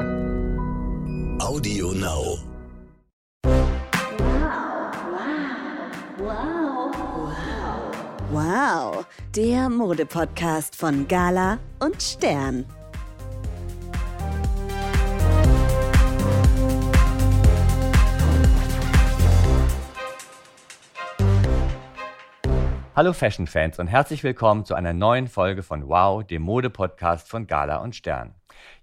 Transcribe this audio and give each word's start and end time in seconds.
Audio 0.00 1.92
Now. 1.92 2.38
Wow, 8.30 9.04
der 9.36 9.68
Modepodcast 9.68 10.74
von 10.74 11.06
Gala 11.06 11.58
und 11.80 12.02
Stern. 12.02 12.64
Hallo 22.96 23.12
Fashion-Fans 23.12 23.78
und 23.78 23.88
herzlich 23.88 24.24
willkommen 24.24 24.64
zu 24.64 24.74
einer 24.74 24.94
neuen 24.94 25.28
Folge 25.28 25.62
von 25.62 25.88
Wow, 25.88 26.24
dem 26.24 26.40
Mode-Podcast 26.40 27.28
von 27.28 27.46
Gala 27.46 27.78
und 27.82 27.94
Stern. 27.94 28.39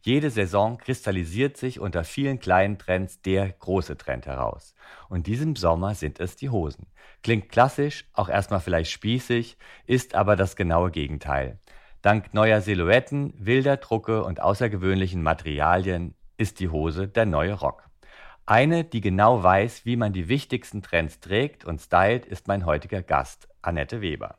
Jede 0.08 0.30
Saison 0.30 0.78
kristallisiert 0.78 1.58
sich 1.58 1.82
unter 1.82 2.06
vielen 2.06 2.40
kleinen 2.40 2.78
Trends 2.78 3.22
der 3.24 3.50
große 3.50 3.98
Trend 3.98 4.26
heraus. 4.26 4.74
Und 5.10 5.28
diesem 5.28 5.58
Sommer 5.58 5.96
sind 5.96 6.22
es 6.22 6.38
die 6.38 6.50
Hosen. 6.50 6.88
Klingt 7.24 7.50
klassisch, 7.50 8.06
auch 8.14 8.30
erstmal 8.30 8.62
vielleicht 8.62 8.90
spießig, 8.90 9.58
ist 9.86 10.16
aber 10.16 10.38
das 10.38 10.56
genaue 10.56 10.92
Gegenteil. 10.92 11.60
Dank 12.02 12.34
neuer 12.34 12.62
Silhouetten, 12.62 13.34
wilder 13.38 13.76
Drucke 13.76 14.24
und 14.24 14.40
außergewöhnlichen 14.40 15.22
Materialien 15.22 16.16
ist 16.38 16.62
die 16.62 16.70
Hose 16.70 17.10
der 17.10 17.26
neue 17.26 17.56
Rock. 17.56 17.84
Eine, 18.46 18.86
die 18.86 19.02
genau 19.02 19.44
weiß, 19.44 19.86
wie 19.86 19.98
man 19.98 20.14
die 20.14 20.30
wichtigsten 20.30 20.82
Trends 20.82 21.20
trägt 21.20 21.66
und 21.66 21.82
stylt, 21.82 22.26
ist 22.26 22.48
mein 22.48 22.66
heutiger 22.66 23.02
Gast, 23.02 23.50
Annette 23.68 24.02
Weber. 24.02 24.36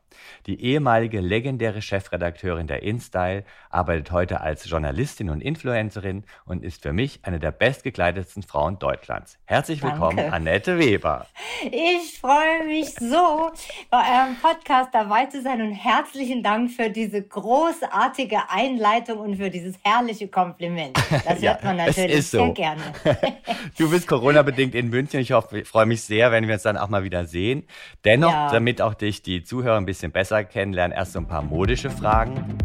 Die 0.47 0.59
ehemalige 0.61 1.19
legendäre 1.21 1.81
Chefredakteurin 1.83 2.65
der 2.65 2.81
InStyle 2.83 3.43
arbeitet 3.69 4.11
heute 4.11 4.41
als 4.41 4.67
Journalistin 4.67 5.29
und 5.29 5.41
Influencerin 5.41 6.23
und 6.45 6.63
ist 6.63 6.81
für 6.81 6.93
mich 6.93 7.19
eine 7.23 7.39
der 7.39 7.51
bestgekleidetsten 7.51 8.41
Frauen 8.43 8.79
Deutschlands. 8.79 9.37
Herzlich 9.45 9.83
willkommen, 9.83 10.17
Danke. 10.17 10.33
Annette 10.33 10.79
Weber. 10.79 11.27
Ich 11.71 12.19
freue 12.19 12.65
mich 12.65 12.93
so, 12.95 13.51
bei 13.91 13.97
eurem 13.99 14.35
Podcast 14.41 14.89
dabei 14.93 15.27
zu 15.27 15.41
sein 15.43 15.61
und 15.61 15.73
herzlichen 15.73 16.41
Dank 16.41 16.71
für 16.71 16.89
diese 16.89 17.21
großartige 17.21 18.49
Einleitung 18.49 19.19
und 19.19 19.35
für 19.37 19.51
dieses 19.51 19.75
herrliche 19.83 20.27
Kompliment. 20.27 20.97
Das 21.25 21.39
Ja, 21.41 21.51
hört 21.51 21.63
man 21.63 21.79
es 21.79 21.95
natürlich 21.97 22.17
ist 22.17 22.31
so. 22.31 22.45
sehr 22.45 22.53
gerne. 22.53 22.81
Du 23.77 23.89
bist 23.89 24.07
Corona-bedingt 24.07 24.73
in 24.75 24.89
München. 24.89 25.19
Ich 25.19 25.31
hoffe, 25.31 25.59
ich 25.59 25.67
freue 25.67 25.85
mich 25.85 26.01
sehr, 26.03 26.31
wenn 26.31 26.47
wir 26.47 26.55
uns 26.55 26.63
dann 26.63 26.77
auch 26.77 26.89
mal 26.89 27.03
wieder 27.03 27.25
sehen. 27.25 27.67
Dennoch, 28.03 28.31
Ja. 28.31 28.51
damit 28.51 28.81
auch 28.81 28.93
dich 28.93 29.18
die 29.21 29.43
Zuhörer 29.43 29.77
ein 29.77 29.85
bisschen 29.85 30.11
besser 30.11 30.43
kennenlernen, 30.43 30.95
erst 30.97 31.13
so 31.13 31.19
ein 31.19 31.27
paar 31.27 31.41
modische 31.41 31.89
Fragen. 31.89 32.57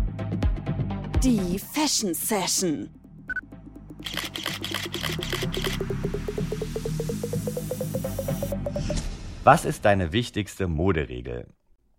Die 1.22 1.58
Fashion 1.58 2.14
Session. 2.14 2.90
Was 9.44 9.64
ist 9.64 9.84
deine 9.84 10.12
wichtigste 10.12 10.68
Moderegel? 10.68 11.46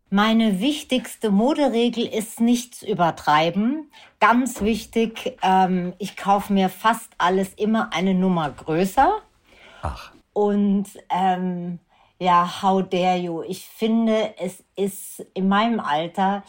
Meine 0.10 0.60
wichtigste 0.60 1.30
Moderegel 1.30 2.06
ist 2.06 2.40
nichts 2.40 2.82
übertreiben. 2.84 3.92
Ganz 4.20 4.62
wichtig, 4.62 5.38
ähm, 5.44 5.94
ich 6.00 6.16
kaufe 6.16 6.54
mir 6.54 6.70
fast 6.70 7.12
alles 7.18 7.54
immer 7.56 7.92
eine 7.94 8.14
Nummer 8.14 8.50
größer. 8.50 9.20
Ach, 9.82 10.12
Und 10.34 10.86
ähm, 11.10 11.80
ja, 12.20 12.62
how 12.62 12.82
dare 12.82 13.18
you? 13.18 13.42
Ich 13.44 13.66
finde, 13.66 14.34
es 14.38 14.64
ist 14.76 15.26
in 15.34 15.48
meinem 15.48 15.80
Alter 15.80 16.44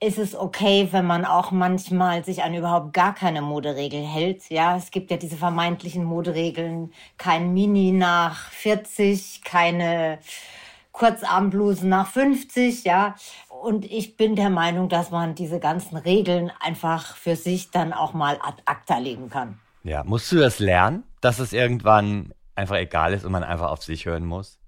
ist 0.00 0.18
es 0.18 0.36
okay, 0.36 0.88
wenn 0.92 1.06
man 1.06 1.24
auch 1.24 1.50
manchmal 1.50 2.24
sich 2.24 2.44
an 2.44 2.54
überhaupt 2.54 2.92
gar 2.92 3.14
keine 3.14 3.42
Moderegel 3.42 4.00
hält. 4.00 4.48
Ja, 4.48 4.76
es 4.76 4.92
gibt 4.92 5.10
ja 5.10 5.16
diese 5.16 5.36
vermeintlichen 5.36 6.04
Moderegeln, 6.04 6.92
kein 7.16 7.52
Mini 7.52 7.90
nach 7.90 8.50
40, 8.52 9.42
keine 9.44 10.20
Kurzarmblusen 10.92 11.88
nach 11.88 12.06
50, 12.06 12.84
ja. 12.84 13.16
Und 13.48 13.84
ich 13.84 14.16
bin 14.16 14.36
der 14.36 14.50
Meinung, 14.50 14.88
dass 14.88 15.10
man 15.10 15.34
diese 15.34 15.58
ganzen 15.58 15.96
Regeln 15.96 16.52
einfach 16.60 17.16
für 17.16 17.34
sich 17.34 17.72
dann 17.72 17.92
auch 17.92 18.12
mal 18.12 18.38
ad 18.40 18.62
acta 18.66 18.98
legen 18.98 19.30
kann. 19.30 19.58
ja. 19.82 20.04
Musst 20.04 20.30
du 20.30 20.36
das 20.36 20.60
lernen, 20.60 21.02
dass 21.20 21.40
es 21.40 21.52
irgendwann 21.52 22.32
einfach 22.54 22.76
egal 22.76 23.14
ist 23.14 23.24
und 23.24 23.32
man 23.32 23.42
einfach 23.42 23.70
auf 23.70 23.82
sich 23.82 24.06
hören 24.06 24.24
muss? 24.24 24.58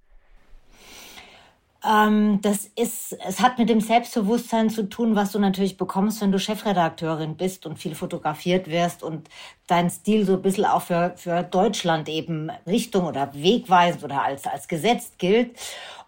Ähm, 1.84 2.40
das 2.42 2.66
ist, 2.66 3.16
es 3.26 3.40
hat 3.40 3.58
mit 3.58 3.70
dem 3.70 3.80
Selbstbewusstsein 3.80 4.68
zu 4.68 4.88
tun, 4.88 5.16
was 5.16 5.32
du 5.32 5.38
natürlich 5.38 5.76
bekommst, 5.76 6.20
wenn 6.20 6.32
du 6.32 6.38
Chefredakteurin 6.38 7.36
bist 7.36 7.64
und 7.64 7.78
viel 7.78 7.94
fotografiert 7.94 8.68
wirst 8.68 9.02
und 9.02 9.28
dein 9.70 9.90
Stil 9.90 10.24
so 10.26 10.34
ein 10.34 10.42
bisschen 10.42 10.64
auch 10.64 10.82
für, 10.82 11.12
für 11.16 11.42
Deutschland 11.42 12.08
eben 12.08 12.50
Richtung 12.66 13.06
oder 13.06 13.30
wegweisend 13.34 14.04
oder 14.04 14.22
als, 14.22 14.46
als 14.46 14.68
gesetzt 14.68 15.18
gilt. 15.18 15.56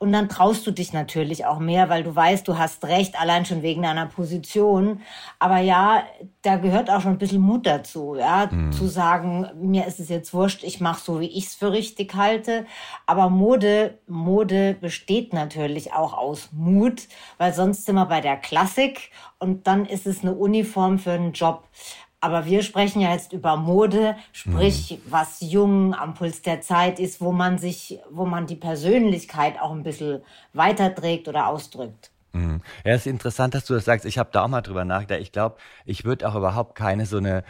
Und 0.02 0.12
dann 0.12 0.28
traust 0.28 0.66
du 0.66 0.72
dich 0.72 0.92
natürlich 0.92 1.46
auch 1.46 1.60
mehr, 1.60 1.88
weil 1.88 2.02
du 2.02 2.12
weißt, 2.12 2.48
du 2.48 2.58
hast 2.58 2.84
recht, 2.86 3.20
allein 3.20 3.44
schon 3.44 3.62
wegen 3.62 3.82
deiner 3.82 4.06
Position. 4.06 5.00
Aber 5.38 5.58
ja, 5.58 6.02
da 6.42 6.56
gehört 6.56 6.90
auch 6.90 7.02
schon 7.02 7.12
ein 7.12 7.18
bisschen 7.18 7.40
Mut 7.40 7.66
dazu, 7.66 8.16
ja, 8.16 8.50
zu 8.72 8.88
sagen, 8.88 9.48
mir 9.54 9.86
ist 9.86 10.00
es 10.00 10.08
jetzt 10.08 10.34
wurscht, 10.34 10.64
ich 10.64 10.80
mache 10.80 11.00
so, 11.00 11.20
wie 11.20 11.26
ich 11.26 11.46
es 11.46 11.54
für 11.54 11.70
richtig 11.70 12.16
halte. 12.16 12.66
Aber 13.06 13.30
Mode, 13.30 13.96
Mode 14.08 14.74
besteht 14.80 15.32
natürlich 15.32 15.92
auch 15.92 16.14
aus 16.14 16.48
Mut, 16.50 17.06
weil 17.38 17.54
sonst 17.54 17.86
sind 17.86 17.94
wir 17.94 18.06
bei 18.06 18.20
der 18.20 18.38
Klassik 18.38 19.12
und 19.38 19.68
dann 19.68 19.86
ist 19.86 20.08
es 20.08 20.22
eine 20.22 20.34
Uniform 20.34 20.98
für 20.98 21.12
einen 21.12 21.32
Job. 21.32 21.68
Aber 22.22 22.46
wir 22.46 22.62
sprechen 22.62 23.00
ja 23.00 23.12
jetzt 23.12 23.32
über 23.32 23.56
Mode, 23.56 24.14
sprich, 24.32 25.00
was 25.06 25.40
jung 25.40 25.92
am 25.92 26.14
Puls 26.14 26.40
der 26.40 26.60
Zeit 26.60 27.00
ist, 27.00 27.20
wo 27.20 27.32
man 27.32 27.58
sich, 27.58 27.98
wo 28.10 28.24
man 28.24 28.46
die 28.46 28.54
Persönlichkeit 28.54 29.60
auch 29.60 29.72
ein 29.72 29.82
bisschen 29.82 30.22
weiterträgt 30.52 31.26
oder 31.26 31.48
ausdrückt. 31.48 32.12
Mhm. 32.32 32.62
Ja, 32.84 32.92
es 32.92 33.00
ist 33.00 33.06
interessant, 33.08 33.54
dass 33.54 33.64
du 33.64 33.74
das 33.74 33.84
sagst. 33.84 34.06
Ich 34.06 34.18
habe 34.18 34.30
da 34.32 34.44
auch 34.44 34.48
mal 34.48 34.62
drüber 34.62 34.84
nachgedacht. 34.84 35.20
Ich 35.20 35.32
glaube, 35.32 35.56
ich 35.84 36.04
würde 36.04 36.28
auch 36.28 36.36
überhaupt 36.36 36.76
keine 36.76 37.06
so 37.06 37.16
eine 37.16 37.42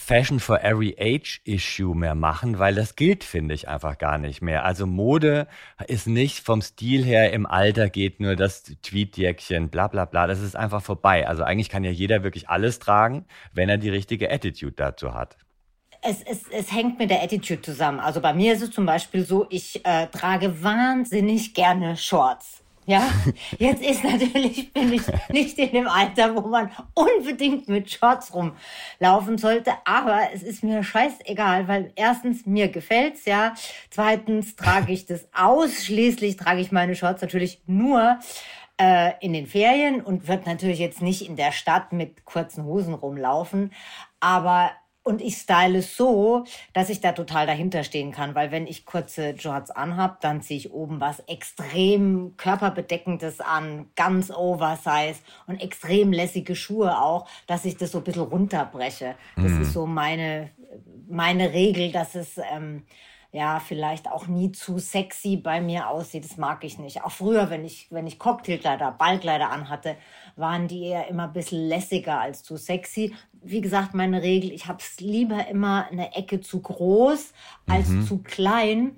Fashion 0.00 0.40
for 0.40 0.64
Every 0.64 0.96
Age 0.98 1.42
Issue 1.44 1.94
mehr 1.94 2.14
machen, 2.14 2.58
weil 2.58 2.74
das 2.74 2.96
gilt, 2.96 3.22
finde 3.22 3.54
ich, 3.54 3.68
einfach 3.68 3.98
gar 3.98 4.18
nicht 4.18 4.40
mehr. 4.40 4.64
Also 4.64 4.86
Mode 4.86 5.46
ist 5.86 6.06
nicht 6.06 6.40
vom 6.40 6.62
Stil 6.62 7.04
her 7.04 7.32
im 7.32 7.44
Alter 7.46 7.90
geht 7.90 8.18
nur 8.18 8.34
das 8.34 8.62
Tweetjäckchen, 8.82 9.68
bla 9.68 9.88
bla 9.88 10.06
bla. 10.06 10.26
Das 10.26 10.40
ist 10.40 10.56
einfach 10.56 10.82
vorbei. 10.82 11.28
Also 11.28 11.44
eigentlich 11.44 11.68
kann 11.68 11.84
ja 11.84 11.90
jeder 11.90 12.22
wirklich 12.22 12.48
alles 12.48 12.78
tragen, 12.78 13.26
wenn 13.52 13.68
er 13.68 13.76
die 13.76 13.90
richtige 13.90 14.32
Attitude 14.32 14.72
dazu 14.72 15.14
hat. 15.14 15.36
Es, 16.02 16.22
es, 16.22 16.48
es 16.50 16.72
hängt 16.72 16.98
mit 16.98 17.10
der 17.10 17.22
Attitude 17.22 17.60
zusammen. 17.60 18.00
Also 18.00 18.22
bei 18.22 18.32
mir 18.32 18.54
ist 18.54 18.62
es 18.62 18.70
zum 18.70 18.86
Beispiel 18.86 19.24
so, 19.24 19.46
ich 19.50 19.84
äh, 19.84 20.06
trage 20.06 20.62
wahnsinnig 20.62 21.52
gerne 21.52 21.98
Shorts. 21.98 22.59
Ja, 22.90 23.08
jetzt 23.60 23.84
ist 23.84 24.02
natürlich, 24.02 24.72
bin 24.72 24.92
ich 24.92 25.02
nicht 25.28 25.56
in 25.58 25.70
dem 25.70 25.86
Alter, 25.86 26.34
wo 26.34 26.48
man 26.48 26.72
unbedingt 26.94 27.68
mit 27.68 27.88
Shorts 27.88 28.34
rumlaufen 28.34 29.38
sollte, 29.38 29.74
aber 29.84 30.22
es 30.34 30.42
ist 30.42 30.64
mir 30.64 30.82
scheißegal, 30.82 31.68
weil 31.68 31.92
erstens 31.94 32.46
mir 32.46 32.66
gefällt's, 32.66 33.26
ja, 33.26 33.54
zweitens 33.90 34.56
trage 34.56 34.92
ich 34.92 35.06
das 35.06 35.28
ausschließlich, 35.32 36.36
trage 36.36 36.62
ich 36.62 36.72
meine 36.72 36.96
Shorts 36.96 37.22
natürlich 37.22 37.62
nur 37.68 38.18
äh, 38.76 39.12
in 39.20 39.34
den 39.34 39.46
Ferien 39.46 40.00
und 40.00 40.26
wird 40.26 40.46
natürlich 40.46 40.80
jetzt 40.80 41.00
nicht 41.00 41.28
in 41.28 41.36
der 41.36 41.52
Stadt 41.52 41.92
mit 41.92 42.24
kurzen 42.24 42.64
Hosen 42.64 42.94
rumlaufen, 42.94 43.72
aber 44.18 44.72
und 45.02 45.22
ich 45.22 45.36
style 45.36 45.78
es 45.78 45.96
so, 45.96 46.44
dass 46.74 46.90
ich 46.90 47.00
da 47.00 47.12
total 47.12 47.46
dahinter 47.46 47.84
stehen 47.84 48.12
kann, 48.12 48.34
weil 48.34 48.50
wenn 48.50 48.66
ich 48.66 48.84
kurze 48.84 49.38
Shorts 49.38 49.70
anhab, 49.70 50.20
dann 50.20 50.42
ziehe 50.42 50.58
ich 50.58 50.72
oben 50.72 51.00
was 51.00 51.20
extrem 51.20 52.36
körperbedeckendes 52.36 53.40
an, 53.40 53.86
ganz 53.96 54.30
oversize 54.30 55.20
und 55.46 55.60
extrem 55.60 56.12
lässige 56.12 56.54
Schuhe 56.54 57.00
auch, 57.00 57.26
dass 57.46 57.64
ich 57.64 57.76
das 57.76 57.92
so 57.92 57.98
ein 57.98 58.04
bisschen 58.04 58.22
runterbreche. 58.22 59.14
Das 59.36 59.52
ist 59.52 59.72
so 59.72 59.86
meine, 59.86 60.50
meine 61.08 61.52
Regel, 61.52 61.92
dass 61.92 62.14
es 62.14 62.38
ähm, 62.52 62.84
ja 63.32 63.60
vielleicht 63.60 64.08
auch 64.08 64.26
nie 64.26 64.52
zu 64.52 64.78
sexy 64.78 65.36
bei 65.36 65.60
mir 65.60 65.88
aussieht. 65.88 66.24
Das 66.24 66.36
mag 66.36 66.64
ich 66.64 66.78
nicht. 66.78 67.04
Auch 67.04 67.12
früher, 67.12 67.50
wenn 67.50 67.64
ich, 67.64 67.86
wenn 67.90 68.06
ich 68.06 68.18
Cocktailkleider, 68.18 68.92
Ballkleider 68.92 69.50
anhatte, 69.50 69.96
waren 70.36 70.66
die 70.68 70.84
eher 70.84 71.08
immer 71.08 71.24
ein 71.24 71.32
bisschen 71.32 71.68
lässiger 71.68 72.20
als 72.20 72.42
zu 72.42 72.56
sexy. 72.56 73.14
Wie 73.42 73.60
gesagt, 73.60 73.94
meine 73.94 74.22
Regel, 74.22 74.50
ich 74.50 74.66
habe 74.66 74.78
es 74.80 75.00
lieber 75.00 75.46
immer 75.46 75.86
eine 75.90 76.14
Ecke 76.14 76.40
zu 76.40 76.60
groß 76.60 77.32
als 77.68 78.06
zu 78.06 78.18
klein. 78.18 78.96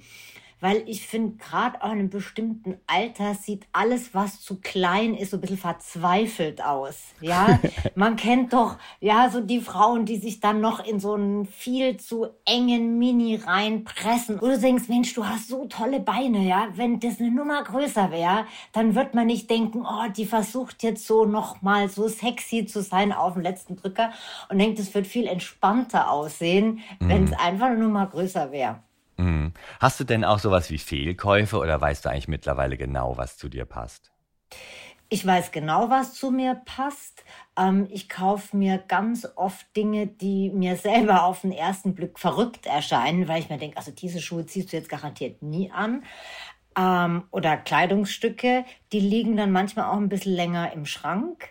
Weil 0.62 0.84
ich 0.86 1.08
finde, 1.08 1.36
gerade 1.38 1.82
auch 1.82 1.90
in 1.90 1.98
einem 1.98 2.08
bestimmten 2.08 2.76
Alter 2.86 3.34
sieht 3.34 3.66
alles, 3.72 4.14
was 4.14 4.40
zu 4.40 4.60
klein 4.60 5.14
ist, 5.14 5.32
so 5.32 5.36
ein 5.36 5.40
bisschen 5.40 5.58
verzweifelt 5.58 6.64
aus. 6.64 7.00
Ja, 7.20 7.58
man 7.96 8.14
kennt 8.14 8.52
doch, 8.52 8.78
ja, 9.00 9.28
so 9.28 9.40
die 9.40 9.60
Frauen, 9.60 10.06
die 10.06 10.18
sich 10.18 10.38
dann 10.38 10.60
noch 10.60 10.86
in 10.86 11.00
so 11.00 11.14
einen 11.14 11.46
viel 11.46 11.96
zu 11.96 12.28
engen 12.44 12.96
Mini 12.96 13.34
reinpressen. 13.34 14.40
Wo 14.40 14.46
du 14.46 14.58
denkst, 14.58 14.88
Mensch, 14.88 15.12
du 15.14 15.26
hast 15.26 15.48
so 15.48 15.66
tolle 15.66 15.98
Beine, 15.98 16.46
ja. 16.46 16.68
Wenn 16.76 17.00
das 17.00 17.18
eine 17.18 17.32
Nummer 17.32 17.64
größer 17.64 18.12
wäre, 18.12 18.46
dann 18.72 18.94
wird 18.94 19.14
man 19.14 19.26
nicht 19.26 19.50
denken, 19.50 19.84
oh, 19.84 20.08
die 20.16 20.26
versucht 20.26 20.84
jetzt 20.84 21.08
so 21.08 21.24
nochmal 21.24 21.88
so 21.88 22.06
sexy 22.06 22.66
zu 22.66 22.82
sein 22.82 23.12
auf 23.12 23.32
dem 23.32 23.42
letzten 23.42 23.74
Drücker 23.74 24.12
und 24.48 24.60
denkt, 24.60 24.78
es 24.78 24.94
wird 24.94 25.08
viel 25.08 25.26
entspannter 25.26 26.08
aussehen, 26.08 26.82
mhm. 27.00 27.08
wenn 27.08 27.24
es 27.24 27.32
einfach 27.32 27.66
eine 27.66 27.78
Nummer 27.78 28.06
größer 28.06 28.52
wäre. 28.52 28.78
Mhm. 29.16 29.52
Hast 29.80 30.00
du 30.00 30.04
denn 30.04 30.24
auch 30.24 30.38
sowas 30.38 30.70
wie 30.70 30.78
Fehlkäufe 30.78 31.58
oder 31.58 31.80
weißt 31.80 32.04
du 32.04 32.10
eigentlich 32.10 32.28
mittlerweile 32.28 32.76
genau, 32.76 33.16
was 33.16 33.36
zu 33.36 33.48
dir 33.48 33.64
passt? 33.64 34.12
Ich 35.08 35.26
weiß 35.26 35.52
genau, 35.52 35.90
was 35.90 36.14
zu 36.14 36.30
mir 36.30 36.62
passt. 36.64 37.22
Ähm, 37.58 37.86
ich 37.90 38.08
kaufe 38.08 38.56
mir 38.56 38.78
ganz 38.78 39.28
oft 39.36 39.66
Dinge, 39.76 40.06
die 40.06 40.48
mir 40.48 40.76
selber 40.76 41.24
auf 41.24 41.42
den 41.42 41.52
ersten 41.52 41.94
Blick 41.94 42.18
verrückt 42.18 42.64
erscheinen, 42.64 43.28
weil 43.28 43.40
ich 43.40 43.50
mir 43.50 43.58
denke, 43.58 43.76
also 43.76 43.90
diese 43.90 44.22
Schuhe 44.22 44.46
ziehst 44.46 44.72
du 44.72 44.76
jetzt 44.78 44.88
garantiert 44.88 45.42
nie 45.42 45.70
an. 45.70 46.04
Ähm, 46.78 47.24
oder 47.30 47.58
Kleidungsstücke, 47.58 48.64
die 48.92 49.00
liegen 49.00 49.36
dann 49.36 49.52
manchmal 49.52 49.90
auch 49.90 49.98
ein 49.98 50.08
bisschen 50.08 50.32
länger 50.32 50.72
im 50.72 50.86
Schrank. 50.86 51.50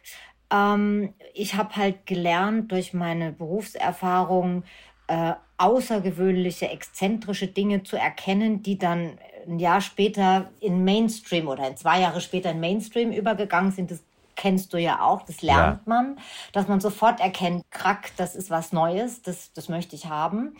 Ähm, 0.51 1.13
ich 1.35 1.53
habe 1.53 1.75
halt 1.75 2.07
gelernt 2.07 2.71
durch 2.71 2.93
meine 2.93 3.31
Berufserfahrung, 3.31 4.63
äh, 5.05 5.33
außergewöhnliche, 5.61 6.69
exzentrische 6.69 7.47
Dinge 7.47 7.83
zu 7.83 7.97
erkennen, 7.97 8.63
die 8.63 8.77
dann 8.77 9.17
ein 9.47 9.59
Jahr 9.59 9.81
später 9.81 10.49
in 10.59 10.83
Mainstream 10.83 11.47
oder 11.47 11.75
zwei 11.75 12.01
Jahre 12.01 12.21
später 12.21 12.51
in 12.51 12.59
Mainstream 12.59 13.11
übergegangen 13.11 13.71
sind. 13.71 13.91
Das 13.91 13.99
kennst 14.35 14.73
du 14.73 14.77
ja 14.77 15.01
auch, 15.01 15.21
das 15.23 15.41
lernt 15.41 15.81
ja. 15.85 15.89
man, 15.89 16.17
dass 16.51 16.67
man 16.67 16.79
sofort 16.79 17.19
erkennt, 17.19 17.63
krack, 17.69 18.11
das 18.17 18.35
ist 18.35 18.49
was 18.49 18.71
Neues, 18.71 19.21
das, 19.21 19.53
das 19.53 19.69
möchte 19.69 19.95
ich 19.95 20.07
haben. 20.07 20.55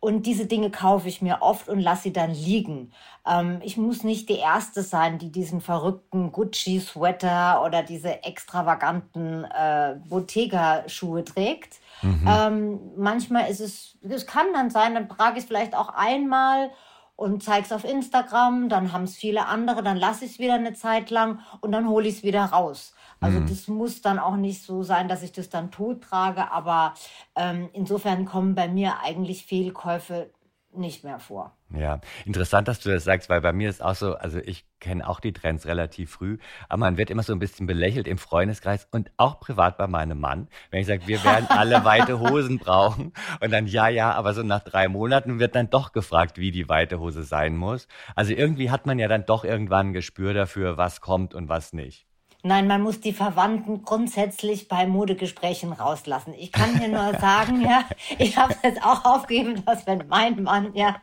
Und 0.00 0.24
diese 0.24 0.46
Dinge 0.46 0.70
kaufe 0.70 1.08
ich 1.08 1.20
mir 1.20 1.42
oft 1.42 1.68
und 1.68 1.78
lasse 1.78 2.04
sie 2.04 2.12
dann 2.12 2.32
liegen. 2.32 2.92
Ähm, 3.26 3.60
ich 3.62 3.76
muss 3.76 4.02
nicht 4.02 4.30
die 4.30 4.38
Erste 4.38 4.82
sein, 4.82 5.18
die 5.18 5.30
diesen 5.30 5.60
verrückten 5.60 6.32
Gucci-Sweater 6.32 7.62
oder 7.62 7.82
diese 7.82 8.24
extravaganten 8.24 9.44
äh, 9.44 9.96
Bottega-Schuhe 10.08 11.24
trägt. 11.24 11.80
Mhm. 12.00 12.26
Ähm, 12.26 12.80
manchmal 12.96 13.50
ist 13.50 13.60
es, 13.60 13.98
es 14.02 14.26
kann 14.26 14.46
dann 14.54 14.70
sein, 14.70 14.94
dann 14.94 15.08
trage 15.08 15.36
ich 15.36 15.44
es 15.44 15.48
vielleicht 15.48 15.76
auch 15.76 15.90
einmal 15.90 16.70
und 17.20 17.42
zeige 17.42 17.66
es 17.66 17.72
auf 17.72 17.84
Instagram, 17.84 18.70
dann 18.70 18.94
haben 18.94 19.04
es 19.04 19.14
viele 19.14 19.46
andere, 19.46 19.82
dann 19.82 19.98
lasse 19.98 20.24
ich 20.24 20.32
es 20.32 20.38
wieder 20.38 20.54
eine 20.54 20.72
Zeit 20.72 21.10
lang 21.10 21.40
und 21.60 21.72
dann 21.72 21.86
hole 21.86 22.08
ich 22.08 22.16
es 22.16 22.22
wieder 22.22 22.44
raus. 22.46 22.94
Also 23.20 23.40
mhm. 23.40 23.46
das 23.46 23.68
muss 23.68 24.00
dann 24.00 24.18
auch 24.18 24.36
nicht 24.36 24.62
so 24.62 24.82
sein, 24.82 25.08
dass 25.08 25.22
ich 25.22 25.32
das 25.32 25.50
dann 25.50 25.70
tot 25.70 26.02
trage, 26.02 26.50
aber 26.50 26.94
ähm, 27.36 27.68
insofern 27.72 28.24
kommen 28.24 28.54
bei 28.54 28.68
mir 28.68 29.00
eigentlich 29.02 29.44
Fehlkäufe 29.44 30.30
nicht 30.72 31.04
mehr 31.04 31.18
vor. 31.18 31.56
Ja, 31.76 32.00
interessant, 32.24 32.68
dass 32.68 32.80
du 32.80 32.90
das 32.90 33.04
sagst, 33.04 33.28
weil 33.28 33.40
bei 33.40 33.52
mir 33.52 33.68
ist 33.68 33.82
auch 33.82 33.94
so, 33.94 34.14
also 34.14 34.38
ich 34.38 34.64
kenne 34.78 35.08
auch 35.08 35.20
die 35.20 35.32
Trends 35.32 35.66
relativ 35.66 36.10
früh, 36.10 36.38
aber 36.68 36.80
man 36.80 36.96
wird 36.96 37.10
immer 37.10 37.22
so 37.22 37.32
ein 37.32 37.38
bisschen 37.38 37.66
belächelt 37.66 38.06
im 38.06 38.18
Freundeskreis 38.18 38.88
und 38.90 39.10
auch 39.16 39.40
privat 39.40 39.78
bei 39.78 39.86
meinem 39.86 40.18
Mann, 40.20 40.48
wenn 40.70 40.80
ich 40.80 40.86
sage, 40.86 41.06
wir 41.06 41.22
werden 41.24 41.46
alle 41.48 41.84
weite 41.84 42.20
Hosen 42.20 42.58
brauchen 42.58 43.12
und 43.40 43.50
dann 43.50 43.66
ja, 43.66 43.88
ja, 43.88 44.12
aber 44.12 44.32
so 44.32 44.42
nach 44.42 44.62
drei 44.62 44.88
Monaten 44.88 45.38
wird 45.38 45.54
dann 45.54 45.70
doch 45.70 45.92
gefragt, 45.92 46.38
wie 46.38 46.50
die 46.50 46.68
weite 46.68 46.98
Hose 47.00 47.22
sein 47.22 47.56
muss. 47.56 47.88
Also 48.14 48.32
irgendwie 48.32 48.70
hat 48.70 48.86
man 48.86 48.98
ja 48.98 49.08
dann 49.08 49.26
doch 49.26 49.44
irgendwann 49.44 49.88
ein 49.88 49.92
Gespür 49.92 50.34
dafür, 50.34 50.76
was 50.76 51.00
kommt 51.00 51.34
und 51.34 51.48
was 51.48 51.72
nicht. 51.72 52.06
Nein, 52.42 52.66
man 52.66 52.80
muss 52.80 53.00
die 53.00 53.12
Verwandten 53.12 53.82
grundsätzlich 53.82 54.66
bei 54.66 54.86
Modegesprächen 54.86 55.72
rauslassen. 55.72 56.32
Ich 56.38 56.52
kann 56.52 56.78
dir 56.78 56.88
nur 56.88 57.12
sagen, 57.20 57.60
ja, 57.60 57.84
ich 58.18 58.38
habe 58.38 58.54
jetzt 58.62 58.82
auch 58.82 59.04
aufgegeben, 59.04 59.62
dass 59.66 59.86
wenn 59.86 60.08
mein 60.08 60.42
Mann, 60.42 60.74
ja, 60.74 60.96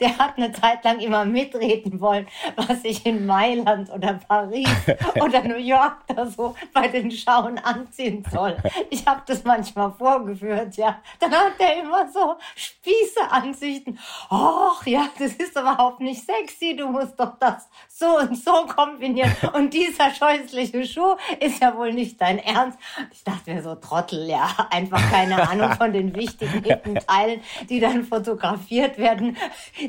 der 0.00 0.16
hat 0.16 0.38
eine 0.38 0.52
Zeit 0.52 0.82
lang 0.84 1.00
immer 1.00 1.26
mitreden 1.26 2.00
wollen, 2.00 2.26
was 2.56 2.82
ich 2.84 3.04
in 3.04 3.26
Mailand 3.26 3.90
oder 3.90 4.14
Paris 4.26 4.68
oder 5.20 5.42
New 5.42 5.58
York 5.58 5.98
da 6.06 6.26
so 6.26 6.54
bei 6.72 6.88
den 6.88 7.10
Schauen 7.10 7.58
anziehen 7.58 8.24
soll. 8.30 8.56
Ich 8.88 9.06
habe 9.06 9.20
das 9.26 9.44
manchmal 9.44 9.92
vorgeführt, 9.92 10.76
ja. 10.76 10.98
Dann 11.18 11.32
hat 11.32 11.54
er 11.58 11.82
immer 11.82 12.08
so 12.10 12.36
Spießeansichten. 12.56 13.98
Och, 14.30 14.86
ja, 14.86 15.08
das 15.18 15.32
ist 15.32 15.58
überhaupt 15.58 16.00
nicht 16.00 16.24
sexy. 16.24 16.74
Du 16.74 16.86
musst 16.86 17.20
doch 17.20 17.38
das 17.38 17.68
so 17.88 18.18
und 18.18 18.36
so 18.36 18.66
kombinieren. 18.66 19.34
Und 19.52 19.74
dieser 19.74 20.10
scheußliche 20.10 20.69
welche 20.72 20.92
Schuh 20.92 21.16
ist 21.40 21.62
ja 21.62 21.76
wohl 21.76 21.92
nicht 21.92 22.20
dein 22.20 22.38
Ernst. 22.38 22.78
Ich 23.12 23.24
dachte 23.24 23.52
mir 23.52 23.62
so, 23.62 23.74
Trottel, 23.74 24.28
ja, 24.28 24.68
einfach 24.70 25.00
keine 25.10 25.48
Ahnung 25.48 25.72
von 25.78 25.92
den 25.92 26.14
wichtigen 26.14 26.96
Teilen, 26.96 27.40
die 27.68 27.80
dann 27.80 28.04
fotografiert 28.04 28.98
werden, 28.98 29.36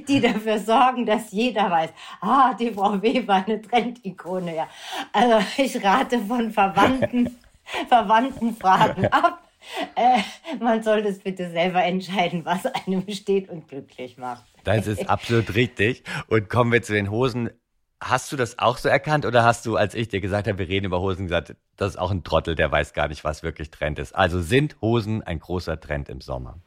die 0.08 0.20
dafür 0.20 0.60
sorgen, 0.60 1.06
dass 1.06 1.32
jeder 1.32 1.70
weiß, 1.70 1.90
ah, 2.22 2.54
die 2.54 2.72
Frau 2.72 3.02
Weber, 3.02 3.44
eine 3.46 3.62
Trendikone, 3.62 4.56
ja. 4.56 4.68
Also 5.14 5.46
ich 5.58 5.84
rate 5.84 6.20
von 6.20 6.52
Verwandten, 6.52 7.38
Verwandten 7.88 8.56
Fragen 8.56 9.08
ab. 9.08 9.44
Äh, 9.96 10.22
man 10.60 10.82
soll 10.82 11.04
das 11.04 11.20
bitte 11.20 11.52
selber 11.52 11.84
entscheiden, 11.84 12.44
was 12.46 12.66
einem 12.66 13.06
steht 13.10 13.50
und 13.50 13.68
glücklich 13.68 14.18
macht. 14.18 14.44
Das 14.64 14.88
ist 14.88 15.08
absolut 15.10 15.56
richtig. 15.56 16.04
Und 16.28 16.50
kommen 16.50 16.72
wir 16.72 16.82
zu 16.82 16.94
den 16.94 17.12
Hosen. 17.12 17.52
Hast 18.04 18.32
du 18.32 18.36
das 18.36 18.58
auch 18.58 18.80
so 18.80 18.90
erkannt 18.90 19.28
oder 19.28 19.44
hast 19.44 19.68
du, 19.68 19.76
als 19.76 19.94
ich 19.94 20.10
dir 20.10 20.22
gesagt 20.22 20.48
habe, 20.48 20.58
wir 20.58 20.68
reden 20.68 20.88
über 20.88 21.02
Hosen, 21.02 21.28
gesagt, 21.28 21.56
das 21.78 21.92
ist 21.92 21.98
auch 21.98 22.10
ein 22.10 22.24
Trottel, 22.24 22.56
der 22.56 22.72
weiß 22.72 22.94
gar 22.94 23.08
nicht, 23.08 23.24
was 23.24 23.44
wirklich 23.44 23.70
Trend 23.70 24.00
ist? 24.00 24.16
Also 24.16 24.42
sind 24.42 24.76
Hosen 24.82 25.22
ein 25.22 25.40
großer 25.40 25.80
Trend 25.80 26.10
im 26.10 26.20
Sommer? 26.20 26.58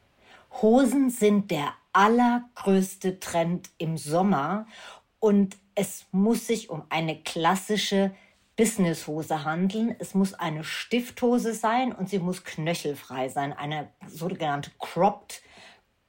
Hosen 0.61 1.09
sind 1.09 1.51
der 1.51 1.73
allergrößte 1.91 3.19
Trend 3.19 3.69
im 3.77 3.97
Sommer 3.97 4.65
und 5.19 5.57
es 5.75 6.05
muss 6.11 6.47
sich 6.47 6.69
um 6.69 6.83
eine 6.87 7.21
klassische 7.21 8.11
Businesshose 8.55 9.43
handeln. 9.43 9.93
Es 9.99 10.13
muss 10.13 10.33
eine 10.33 10.63
Stifthose 10.63 11.53
sein 11.53 11.91
und 11.91 12.09
sie 12.09 12.19
muss 12.19 12.45
knöchelfrei 12.45 13.27
sein, 13.27 13.51
eine 13.51 13.89
sogenannte 14.07 14.71
cropped 14.79 15.41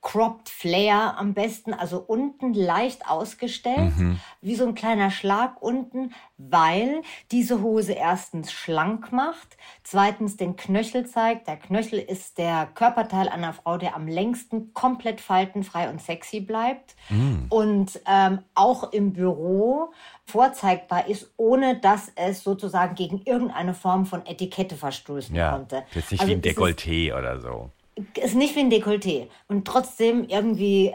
Cropped 0.07 0.49
Flare 0.49 1.19
am 1.19 1.35
besten, 1.35 1.75
also 1.75 1.99
unten 1.99 2.55
leicht 2.55 3.11
ausgestellt, 3.11 3.99
mhm. 3.99 4.21
wie 4.41 4.55
so 4.55 4.65
ein 4.65 4.77
kleiner 4.77 5.11
Schlag 5.11 5.61
unten, 5.61 6.15
weil 6.39 7.03
diese 7.33 7.61
Hose 7.61 7.93
erstens 7.93 8.53
schlank 8.53 9.11
macht, 9.11 9.57
zweitens 9.83 10.37
den 10.37 10.55
Knöchel 10.55 11.07
zeigt. 11.07 11.49
Der 11.49 11.57
Knöchel 11.57 11.99
ist 11.99 12.39
der 12.39 12.69
Körperteil 12.73 13.29
einer 13.29 13.53
Frau, 13.53 13.79
der 13.79 13.97
am 13.97 14.07
längsten 14.07 14.73
komplett 14.75 15.21
faltenfrei 15.21 15.91
und 15.91 16.01
sexy 16.01 16.39
bleibt 16.39 16.95
mhm. 17.09 17.47
und 17.49 18.01
ähm, 18.07 18.39
auch 18.55 18.93
im 18.93 19.13
Büro 19.13 19.91
vorzeigbar 20.25 21.09
ist, 21.09 21.33
ohne 21.37 21.81
dass 21.81 22.13
es 22.15 22.45
sozusagen 22.45 22.95
gegen 22.95 23.23
irgendeine 23.23 23.75
Form 23.75 24.07
von 24.07 24.25
Etikette 24.25 24.77
verstoßen 24.77 25.35
ja, 25.35 25.51
konnte. 25.51 25.83
Jetzt 25.93 26.13
nicht 26.13 26.21
also 26.21 26.31
wie 26.31 26.37
ein 26.37 26.43
Dekolleté 26.43 27.13
oder 27.13 27.41
so 27.41 27.73
ist 28.15 28.35
nicht 28.35 28.55
wie 28.57 28.61
ein 28.61 28.71
Dekolleté. 28.71 29.29
Und 29.49 29.67
trotzdem 29.67 30.25
irgendwie 30.29 30.95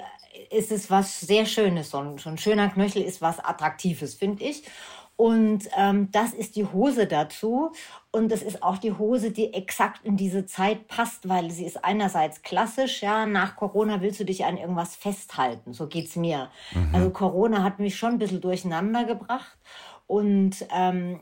ist 0.50 0.72
es 0.72 0.90
was 0.90 1.20
sehr 1.20 1.46
Schönes. 1.46 1.92
So 1.92 2.00
ein, 2.00 2.18
so 2.18 2.30
ein 2.30 2.38
schöner 2.38 2.70
Knöchel 2.70 3.02
ist 3.02 3.22
was 3.22 3.40
Attraktives, 3.40 4.16
finde 4.16 4.44
ich. 4.44 4.64
Und 5.16 5.70
ähm, 5.78 6.10
das 6.12 6.34
ist 6.34 6.56
die 6.56 6.66
Hose 6.66 7.06
dazu. 7.06 7.72
Und 8.12 8.32
das 8.32 8.42
ist 8.42 8.64
auch 8.64 8.80
die 8.80 8.94
Hose, 8.94 9.32
die 9.32 9.54
exakt 9.54 10.04
in 10.04 10.18
diese 10.18 10.46
Zeit 10.48 10.88
passt, 10.88 11.30
weil 11.30 11.52
sie 11.52 11.66
ist 11.66 11.84
einerseits 11.86 12.42
klassisch, 12.42 13.04
ja, 13.04 13.28
nach 13.28 13.56
Corona 13.56 14.02
willst 14.02 14.20
du 14.20 14.26
dich 14.26 14.46
an 14.46 14.58
irgendwas 14.58 14.96
festhalten. 14.96 15.74
So 15.74 15.88
geht's 15.88 16.16
mir. 16.16 16.50
Mhm. 16.74 16.90
Also 16.96 17.10
Corona 17.12 17.64
hat 17.64 17.80
mich 17.80 17.98
schon 17.98 18.14
ein 18.14 18.18
bisschen 18.18 18.42
durcheinander 18.42 19.04
gebracht. 19.04 19.58
Und 20.08 20.66
ähm, 20.74 21.22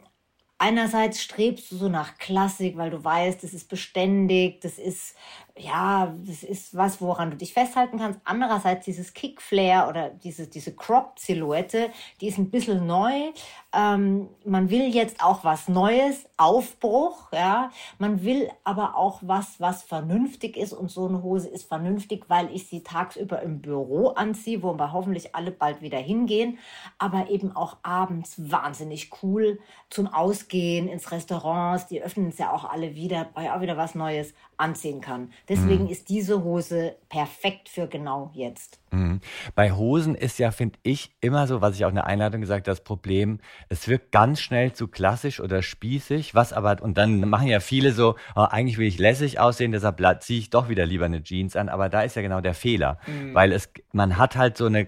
einerseits 0.59 1.21
strebst 1.21 1.71
du 1.71 1.75
so 1.75 1.89
nach 1.89 2.17
Klassik, 2.17 2.77
weil 2.77 2.91
du 2.91 3.03
weißt, 3.03 3.43
das 3.43 3.53
ist 3.53 3.69
beständig, 3.69 4.62
das 4.62 4.77
ist, 4.77 5.15
ja, 5.60 6.16
das 6.25 6.44
ist 6.44 6.75
was, 6.75 7.01
woran 7.01 7.32
du 7.32 7.38
dich 7.38 7.54
festhalten 7.54 8.00
kannst. 8.00 8.20
Andererseits 8.24 8.86
dieses 8.86 9.13
Kickflare 9.13 9.89
oder 9.89 10.10
diese, 10.10 10.48
diese 10.48 10.74
Crop-Silhouette, 10.74 11.92
die 12.22 12.28
ist 12.28 12.38
ein 12.38 12.50
bisschen 12.50 12.88
neu. 12.88 13.32
Ähm, 13.75 14.30
man 14.46 14.70
will 14.70 14.88
jetzt 14.88 15.22
auch 15.22 15.44
was 15.44 15.68
Neues, 15.68 16.25
Aufbruch, 16.38 17.32
ja. 17.34 17.72
Man 17.98 18.24
will 18.24 18.50
aber 18.63 18.96
auch 18.96 19.20
was, 19.22 19.60
was 19.60 19.84
vernünftig 19.84 20.56
ist 20.56 20.74
und 20.74 20.89
so 20.89 21.08
eine 21.08 21.22
Hose 21.22 21.50
ist 21.50 21.68
vernünftig, 21.68 22.25
weil 22.30 22.50
ich 22.56 22.68
sie 22.68 22.82
tagsüber 22.82 23.42
im 23.42 23.62
Büro 23.62 24.10
anziehe, 24.10 24.63
wo 24.63 24.74
wir 24.74 24.94
hoffentlich 24.94 25.36
alle 25.36 25.51
bald 25.51 25.82
wieder 25.82 26.00
hingehen, 26.00 26.58
aber 26.98 27.30
eben 27.30 27.56
auch 27.56 27.78
abends 27.84 28.36
wahnsinnig 28.38 29.12
cool 29.22 29.60
zum 29.89 30.08
Ausgehen 30.08 30.88
ins 30.88 31.12
Restaurants. 31.12 31.88
Die 31.88 32.01
öffnen 32.01 32.30
es 32.30 32.38
ja 32.38 32.54
auch 32.54 32.63
alle 32.63 32.96
wieder, 32.96 33.30
war 33.34 33.44
ja 33.44 33.58
auch 33.58 33.62
wieder 33.62 33.78
was 33.78 33.96
Neues. 33.96 34.34
Anziehen 34.60 35.01
kann. 35.01 35.32
Deswegen 35.48 35.86
mhm. 35.86 35.89
ist 35.89 36.10
diese 36.10 36.44
Hose 36.44 36.96
perfekt 37.10 37.70
für 37.70 37.88
genau 37.88 38.32
jetzt. 38.34 38.80
Mhm. 38.92 39.22
Bei 39.56 39.72
Hosen 39.72 40.16
ist 40.16 40.39
ja, 40.39 40.51
finde 40.51 40.78
ich, 40.84 41.12
immer 41.22 41.48
so, 41.48 41.62
was 41.62 41.75
ich 41.75 41.86
auch 41.86 41.89
in 41.89 41.96
der 41.96 42.08
Einladung 42.08 42.42
gesagt 42.42 42.68
habe, 42.68 42.75
das 42.75 42.84
Problem, 42.84 43.39
es 43.70 43.88
wirkt 43.88 44.12
ganz 44.12 44.42
schnell 44.42 44.74
zu 44.74 44.88
klassisch 44.88 45.39
oder 45.39 45.62
spießig, 45.62 46.36
was 46.36 46.54
aber, 46.54 46.82
und 46.82 46.98
dann 46.98 47.22
machen 47.30 47.48
ja 47.48 47.60
viele 47.60 47.92
so, 47.92 48.16
oh, 48.36 48.42
eigentlich 48.42 48.78
will 48.78 48.88
ich 48.88 49.00
lässig 49.00 49.39
aussehen, 49.39 49.72
deshalb 49.72 50.00
ziehe 50.22 50.39
ich 50.39 50.50
doch 50.50 50.70
wieder 50.70 50.86
lieber 50.86 51.06
eine 51.06 51.24
Jeans 51.24 51.56
an, 51.56 51.70
aber 51.70 51.89
da 51.89 52.01
ist 52.01 52.16
ja 52.16 52.22
genau 52.22 52.42
der 52.42 52.54
Fehler, 52.54 53.00
mhm. 53.08 53.34
weil 53.34 53.51
es, 53.51 53.70
man 53.92 54.18
hat 54.18 54.36
halt 54.36 54.58
so 54.58 54.66
eine 54.66 54.88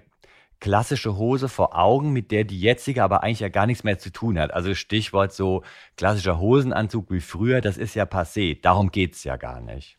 klassische 0.62 1.18
Hose 1.18 1.50
vor 1.50 1.78
Augen, 1.78 2.14
mit 2.14 2.32
der 2.32 2.46
die 2.46 2.62
jetzige 2.62 3.04
aber 3.04 3.24
eigentlich 3.24 3.42
ja 3.42 3.50
gar 3.50 3.66
nichts 3.66 3.84
mehr 3.84 4.00
zu 4.00 4.12
tun 4.12 4.40
hat. 4.40 4.54
Also 4.54 4.74
Stichwort 4.74 5.34
so 5.34 5.64
klassischer 5.98 6.40
Hosenanzug 6.40 7.12
wie 7.12 7.20
früher, 7.20 7.60
das 7.60 7.78
ist 7.78 7.96
ja 7.96 8.06
passé. 8.06 8.62
Darum 8.62 8.92
geht's 8.92 9.26
ja 9.26 9.36
gar 9.36 9.60
nicht. 9.60 9.98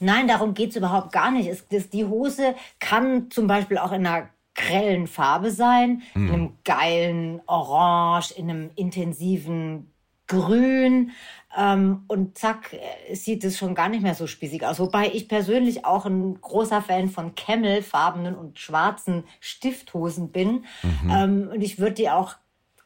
Nein, 0.00 0.26
darum 0.26 0.54
geht's 0.54 0.76
überhaupt 0.76 1.12
gar 1.12 1.30
nicht. 1.30 1.48
Es, 1.48 1.68
das, 1.68 1.90
die 1.90 2.06
Hose 2.06 2.54
kann 2.80 3.30
zum 3.30 3.46
Beispiel 3.46 3.78
auch 3.78 3.92
in 3.92 4.06
einer 4.06 4.30
grellen 4.54 5.06
Farbe 5.06 5.50
sein, 5.50 6.02
hm. 6.14 6.26
in 6.26 6.32
einem 6.32 6.52
geilen 6.64 7.40
Orange, 7.46 8.32
in 8.32 8.50
einem 8.50 8.70
intensiven 8.74 9.92
Grün. 10.28 11.10
Ähm, 11.56 12.04
und 12.06 12.38
zack, 12.38 12.74
äh, 12.74 13.14
sieht 13.14 13.42
es 13.42 13.58
schon 13.58 13.74
gar 13.74 13.88
nicht 13.88 14.02
mehr 14.02 14.14
so 14.14 14.26
spießig 14.26 14.64
aus. 14.64 14.78
Wobei 14.78 15.08
ich 15.08 15.28
persönlich 15.28 15.84
auch 15.84 16.06
ein 16.06 16.40
großer 16.40 16.82
Fan 16.82 17.08
von 17.08 17.34
Camel-farbenen 17.34 18.36
und 18.36 18.58
schwarzen 18.58 19.24
Stifthosen 19.40 20.30
bin. 20.30 20.64
Mhm. 20.82 21.10
Ähm, 21.10 21.50
und 21.54 21.62
ich 21.62 21.78
würde 21.78 21.94
die 21.94 22.10
auch 22.10 22.36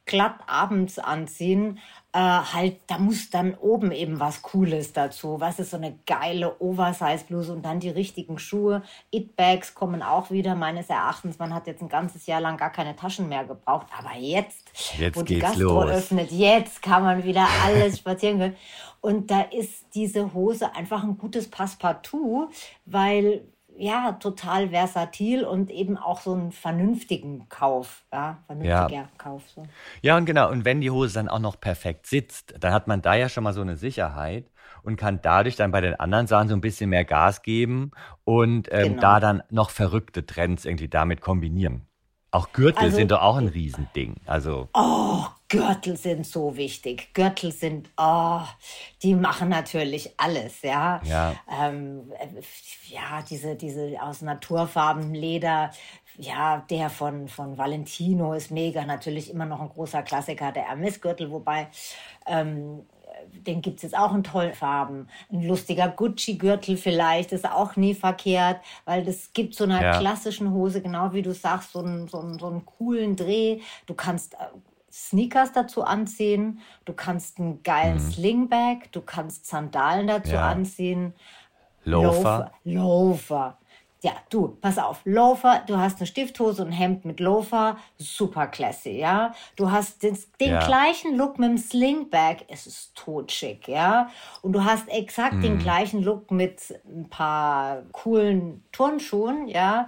glatt 0.07 0.41
abends 0.47 0.99
anziehen, 0.99 1.79
äh, 2.15 2.19
halt, 2.19 2.77
da 2.89 2.99
muss 2.99 3.31
dann 3.31 3.55
oben 3.55 3.91
eben 3.91 4.21
was 4.21 4.43
Cooles 4.43 4.93
dazu. 4.93 5.41
Was 5.41 5.59
ist 5.59 5.71
so 5.71 5.79
eine 5.79 5.99
geile 6.07 6.61
Oversize-Bluse 6.61 7.53
und 7.53 7.65
dann 7.65 7.81
die 7.81 7.89
richtigen 7.89 8.39
Schuhe. 8.39 8.83
It-Bags 9.11 9.75
kommen 9.75 10.03
auch 10.03 10.31
wieder, 10.31 10.55
meines 10.55 10.91
Erachtens. 10.91 11.39
Man 11.39 11.55
hat 11.55 11.67
jetzt 11.67 11.81
ein 11.81 11.89
ganzes 11.89 12.27
Jahr 12.27 12.43
lang 12.43 12.59
gar 12.59 12.71
keine 12.71 12.95
Taschen 12.95 13.31
mehr 13.31 13.45
gebraucht. 13.45 13.87
Aber 13.99 14.15
jetzt, 14.19 14.71
jetzt 14.99 15.17
wo 15.17 15.23
die 15.23 15.39
Gastro 15.39 15.85
öffnet, 15.85 16.31
jetzt 16.31 16.83
kann 16.83 17.03
man 17.03 17.25
wieder 17.25 17.47
alles 17.65 17.99
spazieren 17.99 18.39
können. 18.39 18.57
Und 19.01 19.31
da 19.31 19.41
ist 19.43 19.87
diese 19.95 20.35
Hose 20.35 20.75
einfach 20.77 21.03
ein 21.03 21.17
gutes 21.17 21.51
Passepartout, 21.51 22.51
weil 22.85 23.43
ja, 23.77 24.13
total 24.13 24.71
versatil 24.71 25.45
und 25.45 25.71
eben 25.71 25.97
auch 25.97 26.21
so 26.21 26.33
einen 26.33 26.53
vernünftigen 26.53 27.49
Kauf, 27.49 28.05
ja, 28.13 28.39
vernünftiger 28.47 29.03
ja. 29.03 29.09
Kauf. 29.19 29.43
So. 29.49 29.65
Ja, 30.03 30.17
und 30.17 30.27
genau, 30.27 30.51
und 30.51 30.65
wenn 30.65 30.81
die 30.81 30.91
Hose 30.91 31.15
dann 31.15 31.29
auch 31.29 31.39
noch 31.39 31.61
perfekt 31.61 32.07
sitzt, 32.07 32.55
dann 32.61 32.73
hat 32.73 32.87
man 32.87 33.03
da 33.03 33.15
ja 33.15 33.29
schon 33.29 33.45
mal 33.45 33.53
so 33.53 33.61
eine 33.61 33.77
Sicherheit 33.77 34.51
und 34.83 34.97
kann 34.97 35.21
dadurch 35.23 35.57
dann 35.57 35.71
bei 35.71 35.81
den 35.81 35.95
anderen 35.95 36.27
Sachen 36.27 36.49
so 36.49 36.55
ein 36.55 36.61
bisschen 36.61 36.91
mehr 36.91 37.05
Gas 37.05 37.43
geben 37.43 37.93
und 38.25 38.69
ähm, 38.71 38.95
genau. 38.95 39.01
da 39.01 39.21
dann 39.21 39.43
noch 39.51 39.71
verrückte 39.71 40.27
Trends 40.27 40.65
irgendwie 40.65 40.89
damit 40.89 41.21
kombinieren. 41.21 41.87
Auch 42.35 42.51
Gürtel 42.53 42.85
also, 42.85 42.97
sind 42.97 43.11
doch 43.11 43.21
auch 43.21 43.37
ein 43.37 43.49
Riesending. 43.49 44.17
Also. 44.25 44.69
Oh, 44.73 45.27
Gürtel 45.49 45.99
sind 45.99 46.27
so 46.27 46.57
wichtig. 46.57 47.13
Gürtel 47.13 47.53
sind, 47.53 47.91
oh, 47.99 48.41
die 49.03 49.15
machen 49.15 49.51
natürlich 49.51 50.15
alles, 50.17 50.63
ja. 50.63 51.03
Ja, 51.05 51.35
ähm, 51.63 52.11
ja 52.89 53.23
diese, 53.29 53.55
diese 53.55 53.99
aus 54.01 54.23
Naturfarben 54.23 55.13
Leder, 55.13 55.73
ja, 56.17 56.65
der 56.71 56.89
von, 56.89 57.29
von 57.29 57.59
Valentino 57.59 58.33
ist 58.33 58.51
mega, 58.51 58.87
natürlich 58.87 59.31
immer 59.31 59.45
noch 59.45 59.61
ein 59.61 59.69
großer 59.69 60.03
Klassiker, 60.03 60.53
der 60.53 60.69
Hermes-Gürtel, 60.69 61.31
wobei 61.31 61.69
ähm, 62.27 62.87
den 63.31 63.63
gibt 63.63 63.79
es 63.79 63.83
jetzt 63.83 63.97
auch 63.97 64.15
in 64.15 64.23
tollen 64.25 64.55
Farben. 64.55 65.09
Ein 65.31 65.43
lustiger 65.43 65.89
Gucci-Gürtel 65.89 66.77
vielleicht 66.77 67.33
ist 67.33 67.49
auch 67.49 67.77
nie 67.77 67.95
verkehrt, 67.95 68.61
weil 68.85 69.05
das 69.05 69.33
gibt 69.33 69.55
so 69.55 69.65
einer 69.65 69.83
ja. 69.83 69.99
klassischen 69.99 70.53
Hose, 70.53 70.81
genau 70.81 71.13
wie 71.13 71.23
du 71.23 71.33
sagst, 71.33 71.73
so 71.73 71.81
einen, 71.81 72.09
so, 72.09 72.21
einen, 72.21 72.39
so 72.39 72.47
einen 72.47 72.65
coolen 72.65 73.17
Dreh. 73.17 73.61
Du 73.87 73.95
kannst 73.95 74.35
äh, 74.35 74.39
Sneakers 74.91 75.53
dazu 75.53 75.85
anziehen, 75.85 76.61
du 76.85 76.93
kannst 76.93 77.39
einen 77.39 77.63
geilen 77.63 77.95
mhm. 77.95 78.13
Slingback, 78.13 78.93
du 78.93 79.01
kannst 79.01 79.47
Sandalen 79.47 80.07
dazu 80.07 80.33
ja. 80.33 80.49
anziehen. 80.49 81.15
Loafer. 81.85 82.53
Loafer. 82.65 82.79
Loafer. 82.83 83.59
Ja, 84.03 84.13
du, 84.31 84.49
pass 84.61 84.79
auf, 84.79 85.01
Loafer, 85.05 85.63
du 85.65 85.79
hast 85.79 85.99
eine 85.99 86.09
Stifthose 86.09 86.65
und 86.65 86.73
Hemd 86.73 87.05
mit 87.05 87.21
Loafer, 87.21 87.77
super 87.99 88.49
classy, 88.49 88.99
ja. 88.99 89.33
Du 89.55 89.71
hast 89.71 90.03
den, 90.03 90.19
den 90.41 90.51
ja. 90.51 90.67
gleichen 90.67 91.17
Look 91.17 91.39
mit 91.39 91.51
dem 91.51 91.59
Slingback, 91.59 92.45
es 92.49 92.67
ist 92.67 92.97
totschick, 92.97 93.69
ja. 93.69 94.11
Und 94.43 94.55
du 94.55 94.65
hast 94.65 94.89
exakt 94.89 95.35
mhm. 95.35 95.43
den 95.43 95.59
gleichen 95.61 96.03
Look 96.03 96.33
mit 96.33 96.75
ein 96.85 97.09
paar 97.11 97.85
coolen 97.93 98.65
Turnschuhen, 98.73 99.47
ja. 99.47 99.87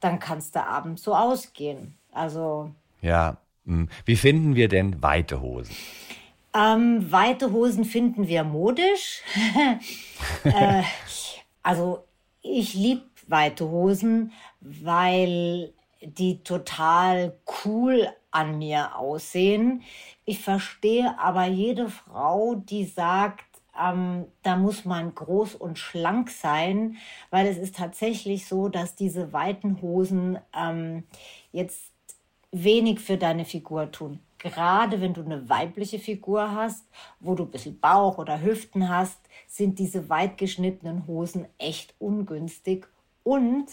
Dann 0.00 0.18
kannst 0.18 0.54
du 0.54 0.62
abends 0.62 1.02
so 1.02 1.14
ausgehen. 1.14 1.96
Also. 2.12 2.70
Ja. 3.00 3.38
Hm. 3.64 3.88
Wie 4.04 4.16
finden 4.16 4.56
wir 4.56 4.68
denn 4.68 5.02
weite 5.02 5.40
Hosen? 5.40 5.74
Ähm, 6.52 7.10
weite 7.10 7.50
Hosen 7.50 7.86
finden 7.86 8.28
wir 8.28 8.44
modisch. 8.44 9.22
äh, 10.44 10.82
also 11.62 12.04
ich 12.42 12.74
liebe 12.74 13.13
weite 13.28 13.68
Hosen, 13.68 14.32
weil 14.60 15.72
die 16.00 16.42
total 16.42 17.36
cool 17.64 18.08
an 18.30 18.58
mir 18.58 18.96
aussehen. 18.96 19.82
Ich 20.24 20.40
verstehe 20.40 21.18
aber 21.18 21.46
jede 21.46 21.88
Frau, 21.88 22.54
die 22.54 22.84
sagt, 22.84 23.44
ähm, 23.80 24.26
da 24.42 24.56
muss 24.56 24.84
man 24.84 25.14
groß 25.14 25.54
und 25.54 25.78
schlank 25.78 26.30
sein, 26.30 26.96
weil 27.30 27.46
es 27.46 27.58
ist 27.58 27.76
tatsächlich 27.76 28.46
so, 28.46 28.68
dass 28.68 28.94
diese 28.94 29.32
weiten 29.32 29.80
Hosen 29.82 30.38
ähm, 30.56 31.04
jetzt 31.52 31.92
wenig 32.52 33.00
für 33.00 33.16
deine 33.16 33.44
Figur 33.44 33.90
tun. 33.90 34.20
Gerade 34.38 35.00
wenn 35.00 35.14
du 35.14 35.22
eine 35.22 35.48
weibliche 35.48 35.98
Figur 35.98 36.52
hast, 36.52 36.84
wo 37.18 37.34
du 37.34 37.44
ein 37.44 37.50
bisschen 37.50 37.80
Bauch 37.80 38.18
oder 38.18 38.42
Hüften 38.42 38.88
hast, 38.88 39.18
sind 39.48 39.78
diese 39.78 40.08
weit 40.08 40.36
geschnittenen 40.38 41.06
Hosen 41.06 41.46
echt 41.58 41.94
ungünstig 41.98 42.86
und 43.24 43.66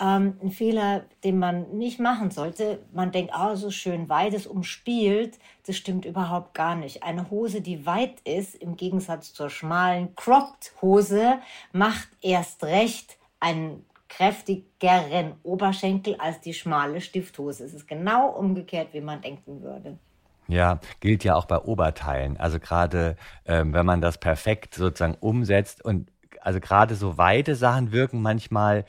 ähm, 0.00 0.38
ein 0.42 0.50
Fehler, 0.50 1.04
den 1.22 1.38
man 1.38 1.76
nicht 1.76 2.00
machen 2.00 2.30
sollte, 2.30 2.80
man 2.92 3.12
denkt, 3.12 3.32
ah, 3.32 3.54
so 3.54 3.70
schön 3.70 4.08
weit 4.08 4.34
ist 4.34 4.46
umspielt, 4.46 5.38
das 5.66 5.76
stimmt 5.76 6.04
überhaupt 6.04 6.54
gar 6.54 6.74
nicht. 6.74 7.02
Eine 7.04 7.30
Hose, 7.30 7.60
die 7.60 7.86
weit 7.86 8.20
ist, 8.22 8.56
im 8.56 8.76
Gegensatz 8.76 9.32
zur 9.32 9.50
schmalen 9.50 10.14
Cropped-Hose, 10.16 11.38
macht 11.72 12.08
erst 12.22 12.64
recht 12.64 13.18
einen 13.38 13.84
kräftigeren 14.08 15.34
Oberschenkel 15.42 16.16
als 16.16 16.40
die 16.40 16.54
schmale 16.54 17.00
Stifthose. 17.00 17.64
Es 17.64 17.74
ist 17.74 17.86
genau 17.86 18.28
umgekehrt, 18.30 18.88
wie 18.92 19.00
man 19.00 19.20
denken 19.20 19.62
würde. 19.62 19.98
Ja, 20.46 20.80
gilt 21.00 21.24
ja 21.24 21.34
auch 21.34 21.46
bei 21.46 21.58
Oberteilen. 21.58 22.36
Also 22.36 22.60
gerade 22.60 23.16
ähm, 23.46 23.72
wenn 23.72 23.86
man 23.86 24.00
das 24.00 24.18
perfekt 24.18 24.74
sozusagen 24.74 25.16
umsetzt 25.18 25.84
und 25.84 26.10
also 26.44 26.60
gerade 26.60 26.94
so 26.94 27.16
weite 27.16 27.54
Sachen 27.54 27.90
wirken 27.90 28.20
manchmal 28.20 28.84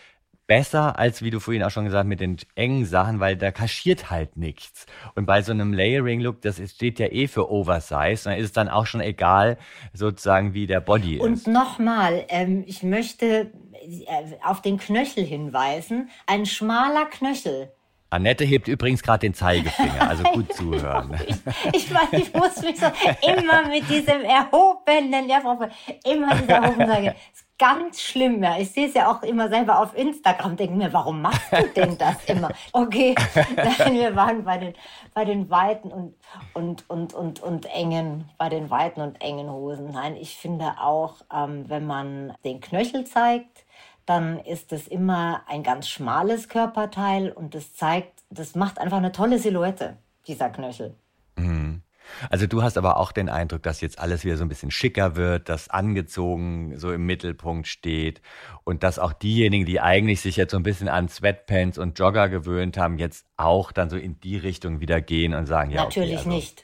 besser 0.46 1.00
als, 1.00 1.24
wie 1.24 1.32
du 1.32 1.40
vorhin 1.40 1.64
auch 1.64 1.72
schon 1.72 1.86
gesagt 1.86 2.08
mit 2.08 2.20
den 2.20 2.38
engen 2.54 2.86
Sachen, 2.86 3.20
weil 3.20 3.36
da 3.36 3.52
kaschiert 3.52 4.12
halt 4.12 4.38
nichts. 4.38 4.86
Und 5.16 5.26
bei 5.26 5.42
so 5.42 5.52
einem 5.52 5.74
Layering-Look, 5.74 6.42
das 6.42 6.62
steht 6.70 7.00
ja 7.00 7.08
eh 7.08 7.28
für 7.28 7.50
Oversize, 7.50 8.26
dann 8.26 8.38
ist 8.38 8.46
es 8.46 8.52
dann 8.52 8.70
auch 8.70 8.86
schon 8.86 9.02
egal, 9.02 9.58
sozusagen, 9.94 10.54
wie 10.54 10.68
der 10.68 10.82
Body 10.82 11.16
ist. 11.16 11.22
Und 11.22 11.48
nochmal, 11.48 12.26
ähm, 12.30 12.64
ich 12.68 12.84
möchte 12.84 13.26
äh, 13.26 14.36
auf 14.44 14.62
den 14.62 14.78
Knöchel 14.78 15.24
hinweisen. 15.24 16.10
Ein 16.28 16.46
schmaler 16.46 17.06
Knöchel 17.06 17.72
Annette 18.16 18.46
hebt 18.46 18.68
übrigens 18.68 19.04
gerade 19.04 19.20
den 19.20 19.34
Zeigefinger, 19.34 20.08
also 20.08 20.24
gut 20.34 20.54
zuhören. 20.54 21.20
ich, 21.28 21.36
ich, 21.74 21.92
ich 22.12 22.34
muss 22.34 22.62
mich 22.62 22.80
so 22.80 22.86
immer 23.28 23.68
mit 23.68 23.90
diesem 23.90 24.22
erhobenen, 24.22 25.28
ja, 25.28 25.40
immer 26.06 26.36
dieser 26.36 26.54
erhobenen 26.54 26.88
Zeige. 26.88 27.16
Ist 27.34 27.45
ganz 27.58 28.02
schlimm, 28.02 28.44
ja. 28.44 28.58
Ich 28.58 28.72
sehe 28.72 28.88
es 28.88 28.94
ja 28.94 29.12
auch 29.12 29.24
immer 29.24 29.50
selber 29.50 29.80
auf 29.82 29.96
Instagram, 29.98 30.56
denke 30.56 30.76
mir, 30.76 30.94
warum 30.94 31.22
machst 31.22 31.52
du 31.52 31.68
denn 31.76 31.98
das 31.98 32.24
immer? 32.28 32.50
Okay, 32.72 33.16
nein, 33.56 33.94
wir 33.94 34.16
waren 34.16 34.44
bei 34.44 34.58
den, 34.58 34.74
bei 35.14 35.26
den 35.26 35.50
weiten 35.50 35.92
und, 35.92 36.16
und, 36.54 36.90
und, 36.90 37.14
und, 37.14 37.40
und 37.42 37.66
engen, 37.68 38.30
bei 38.38 38.50
den 38.50 38.70
weiten 38.70 39.02
und 39.02 39.22
engen 39.22 39.50
Hosen. 39.50 39.92
Nein, 39.92 40.16
ich 40.16 40.38
finde 40.38 40.76
auch, 40.80 41.16
ähm, 41.34 41.70
wenn 41.70 41.86
man 41.86 42.34
den 42.44 42.60
Knöchel 42.60 43.06
zeigt, 43.06 43.66
dann 44.06 44.40
ist 44.40 44.72
es 44.72 44.88
immer 44.88 45.42
ein 45.48 45.64
ganz 45.64 45.88
schmales 45.88 46.50
Körperteil 46.50 47.32
und 47.32 47.56
das 47.56 47.74
zeigt, 47.74 48.24
das 48.30 48.56
macht 48.56 48.80
einfach 48.80 48.98
eine 48.98 49.12
tolle 49.12 49.40
Silhouette, 49.40 49.98
dieser 50.28 50.50
Knöchel. 50.50 50.96
Mhm. 51.38 51.65
Also 52.30 52.48
du 52.48 52.64
hast 52.64 52.78
aber 52.78 52.98
auch 52.98 53.12
den 53.12 53.30
Eindruck, 53.30 53.64
dass 53.64 53.82
jetzt 53.82 54.00
alles 54.00 54.24
wieder 54.24 54.38
so 54.38 54.44
ein 54.44 54.50
bisschen 54.50 54.72
schicker 54.72 55.16
wird, 55.16 55.50
dass 55.50 55.70
angezogen 55.70 56.78
so 56.78 56.92
im 56.92 57.06
Mittelpunkt 57.06 57.68
steht 57.68 58.22
und 58.64 58.84
dass 58.84 59.00
auch 59.00 59.14
diejenigen, 59.14 59.66
die 59.66 59.82
eigentlich 59.82 60.22
sich 60.22 60.36
jetzt 60.36 60.52
so 60.52 60.58
ein 60.58 60.64
bisschen 60.64 60.88
an 60.88 61.10
Sweatpants 61.10 61.78
und 61.78 61.98
Jogger 62.00 62.30
gewöhnt 62.30 62.78
haben, 62.78 62.98
jetzt 62.98 63.26
auch 63.38 63.72
dann 63.72 63.90
so 63.90 63.98
in 63.98 64.20
die 64.22 64.38
Richtung 64.38 64.80
wieder 64.80 65.02
gehen 65.02 65.34
und 65.34 65.46
sagen, 65.46 65.72
ja, 65.72 65.84
natürlich 65.84 66.12
okay, 66.12 66.18
also, 66.18 66.30
nicht. 66.30 66.64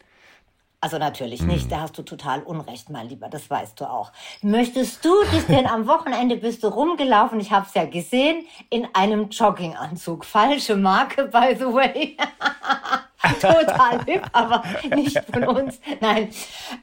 Also 0.84 0.98
natürlich 0.98 1.44
nicht, 1.44 1.72
da 1.72 1.82
hast 1.82 1.96
du 2.00 2.02
total 2.02 2.42
Unrecht, 2.42 2.90
mein 2.90 3.08
Lieber, 3.08 3.30
das 3.30 3.48
weißt 3.52 3.80
du 3.80 3.86
auch. 3.86 4.12
Möchtest 4.42 5.06
du 5.06 5.12
dich 5.32 5.46
denn 5.46 5.68
am 5.68 5.86
Wochenende 5.86 6.38
bist 6.38 6.64
du 6.64 6.70
rumgelaufen, 6.70 7.40
ich 7.40 7.52
habe 7.52 7.68
es 7.68 7.76
ja 7.76 7.86
gesehen, 7.86 8.48
in 8.72 8.88
einem 8.94 9.30
Jogginganzug. 9.30 10.26
Falsche 10.26 10.76
Marke, 10.76 11.26
by 11.26 11.56
the 11.56 11.66
way. 11.66 12.18
total 13.42 14.04
hip, 14.06 14.24
aber 14.34 14.64
nicht 14.96 15.20
von 15.32 15.44
uns. 15.44 15.80
Nein, 16.00 16.30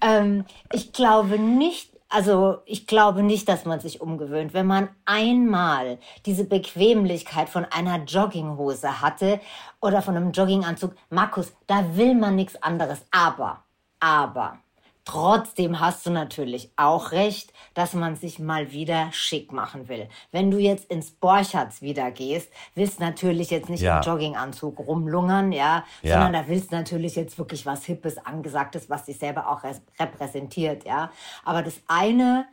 ähm, 0.00 0.44
ich 0.72 0.92
glaube 0.92 1.38
nicht, 1.38 1.92
also 2.08 2.58
ich 2.64 2.86
glaube 2.86 3.22
nicht, 3.22 3.48
dass 3.48 3.64
man 3.64 3.80
sich 3.80 4.00
umgewöhnt. 4.00 4.54
Wenn 4.54 4.66
man 4.66 4.88
einmal 5.04 5.98
diese 6.26 6.44
Bequemlichkeit 6.44 7.48
von 7.48 7.64
einer 7.64 8.04
Jogginghose 8.04 9.00
hatte 9.00 9.40
oder 9.80 10.02
von 10.02 10.16
einem 10.16 10.32
Jogginganzug, 10.32 10.94
Markus, 11.10 11.52
da 11.66 11.96
will 11.96 12.14
man 12.14 12.36
nichts 12.36 12.62
anderes. 12.62 13.00
Aber 13.10 13.64
aber 14.00 14.58
Trotzdem 15.08 15.80
hast 15.80 16.04
du 16.04 16.10
natürlich 16.10 16.70
auch 16.76 17.12
recht, 17.12 17.54
dass 17.72 17.94
man 17.94 18.14
sich 18.14 18.38
mal 18.38 18.72
wieder 18.72 19.08
schick 19.10 19.52
machen 19.52 19.88
will. 19.88 20.06
Wenn 20.32 20.50
du 20.50 20.58
jetzt 20.58 20.90
ins 20.90 21.12
Borchards 21.12 21.80
wieder 21.80 22.10
gehst, 22.10 22.50
willst 22.74 23.00
natürlich 23.00 23.48
jetzt 23.48 23.70
nicht 23.70 23.80
ja. 23.80 23.96
im 23.96 24.02
Jogginganzug 24.02 24.78
rumlungern, 24.78 25.50
ja, 25.52 25.86
ja, 26.02 26.12
sondern 26.12 26.34
da 26.34 26.48
willst 26.48 26.72
natürlich 26.72 27.16
jetzt 27.16 27.38
wirklich 27.38 27.64
was 27.64 27.86
Hippes, 27.86 28.18
Angesagtes, 28.18 28.90
was 28.90 29.06
dich 29.06 29.18
selber 29.18 29.48
auch 29.48 29.62
repräsentiert, 29.98 30.84
ja. 30.84 31.10
Aber 31.42 31.62
das 31.62 31.80
eine 31.86 32.46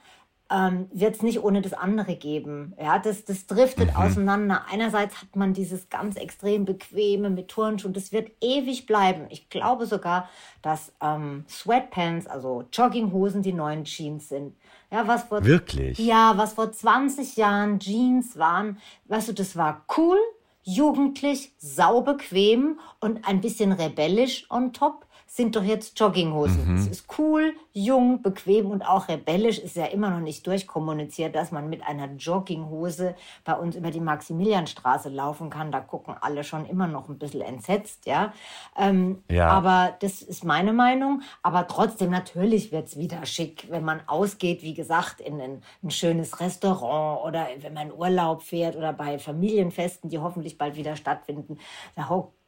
ähm, 0.51 0.87
wird 0.93 1.15
es 1.15 1.21
nicht 1.23 1.43
ohne 1.43 1.61
das 1.61 1.73
andere 1.73 2.15
geben. 2.15 2.73
Ja, 2.79 2.99
das, 2.99 3.25
das 3.25 3.47
driftet 3.47 3.91
mhm. 3.91 3.95
auseinander. 3.95 4.65
Einerseits 4.69 5.21
hat 5.21 5.35
man 5.35 5.53
dieses 5.53 5.89
ganz 5.89 6.17
extrem 6.17 6.65
bequeme 6.65 7.29
mit 7.29 7.47
Turnschuhen, 7.47 7.93
das 7.93 8.11
wird 8.11 8.31
ewig 8.41 8.85
bleiben. 8.85 9.25
Ich 9.29 9.49
glaube 9.49 9.87
sogar, 9.87 10.29
dass 10.61 10.93
ähm, 11.01 11.45
Sweatpants, 11.49 12.27
also 12.27 12.65
Jogginghosen, 12.71 13.41
die 13.41 13.53
neuen 13.53 13.85
Jeans 13.85 14.29
sind. 14.29 14.55
Ja, 14.91 15.07
was 15.07 15.23
vor, 15.23 15.43
Wirklich? 15.43 15.97
Ja, 15.97 16.37
was 16.37 16.53
vor 16.53 16.71
20 16.71 17.37
Jahren 17.37 17.79
Jeans 17.79 18.37
waren, 18.37 18.77
weißt 19.05 19.29
du, 19.29 19.33
das 19.33 19.55
war 19.55 19.83
cool, 19.97 20.19
jugendlich, 20.61 21.53
saubequem 21.57 22.79
und 22.99 23.27
ein 23.27 23.41
bisschen 23.41 23.71
rebellisch 23.71 24.45
on 24.49 24.73
top 24.73 25.04
sind 25.35 25.57
doch 25.57 25.63
jetzt 25.63 25.99
Jogginghosen. 25.99 26.65
Mhm. 26.65 26.75
Es 26.77 26.87
ist 26.87 27.19
cool, 27.19 27.55
jung, 27.73 28.21
bequem 28.21 28.71
und 28.71 28.83
auch 28.83 29.09
rebellisch. 29.09 29.59
Ist 29.59 29.75
ja 29.75 29.83
immer 29.87 30.09
noch 30.09 30.21
nicht 30.21 30.47
durchkommuniziert, 30.47 31.35
dass 31.35 31.51
man 31.51 31.69
mit 31.69 31.83
einer 31.83 32.07
Jogginghose 32.13 33.15
bei 33.43 33.53
uns 33.53 33.75
über 33.75 33.91
die 33.91 33.99
Maximilianstraße 33.99 35.09
laufen 35.09 35.49
kann. 35.49 35.73
Da 35.73 35.81
gucken 35.81 36.15
alle 36.21 36.45
schon 36.45 36.65
immer 36.65 36.87
noch 36.87 37.09
ein 37.09 37.19
bisschen 37.19 37.41
entsetzt, 37.41 38.05
ja. 38.05 38.31
Ähm, 38.77 39.23
ja. 39.29 39.49
Aber 39.49 39.97
das 39.99 40.21
ist 40.21 40.45
meine 40.45 40.71
Meinung. 40.71 41.21
Aber 41.43 41.67
trotzdem, 41.67 42.11
natürlich 42.11 42.71
wird 42.71 42.87
es 42.87 42.97
wieder 42.97 43.25
schick, 43.25 43.67
wenn 43.69 43.83
man 43.83 44.03
ausgeht, 44.07 44.63
wie 44.63 44.73
gesagt, 44.73 45.19
in 45.19 45.41
ein, 45.41 45.61
ein 45.83 45.91
schönes 45.91 46.39
Restaurant 46.39 47.25
oder 47.25 47.47
wenn 47.59 47.73
man 47.73 47.91
Urlaub 47.91 48.41
fährt 48.41 48.77
oder 48.77 48.93
bei 48.93 49.19
Familienfesten, 49.19 50.09
die 50.09 50.19
hoffentlich 50.19 50.57
bald 50.57 50.77
wieder 50.77 50.95
stattfinden. 50.95 51.57
Da 51.97 52.07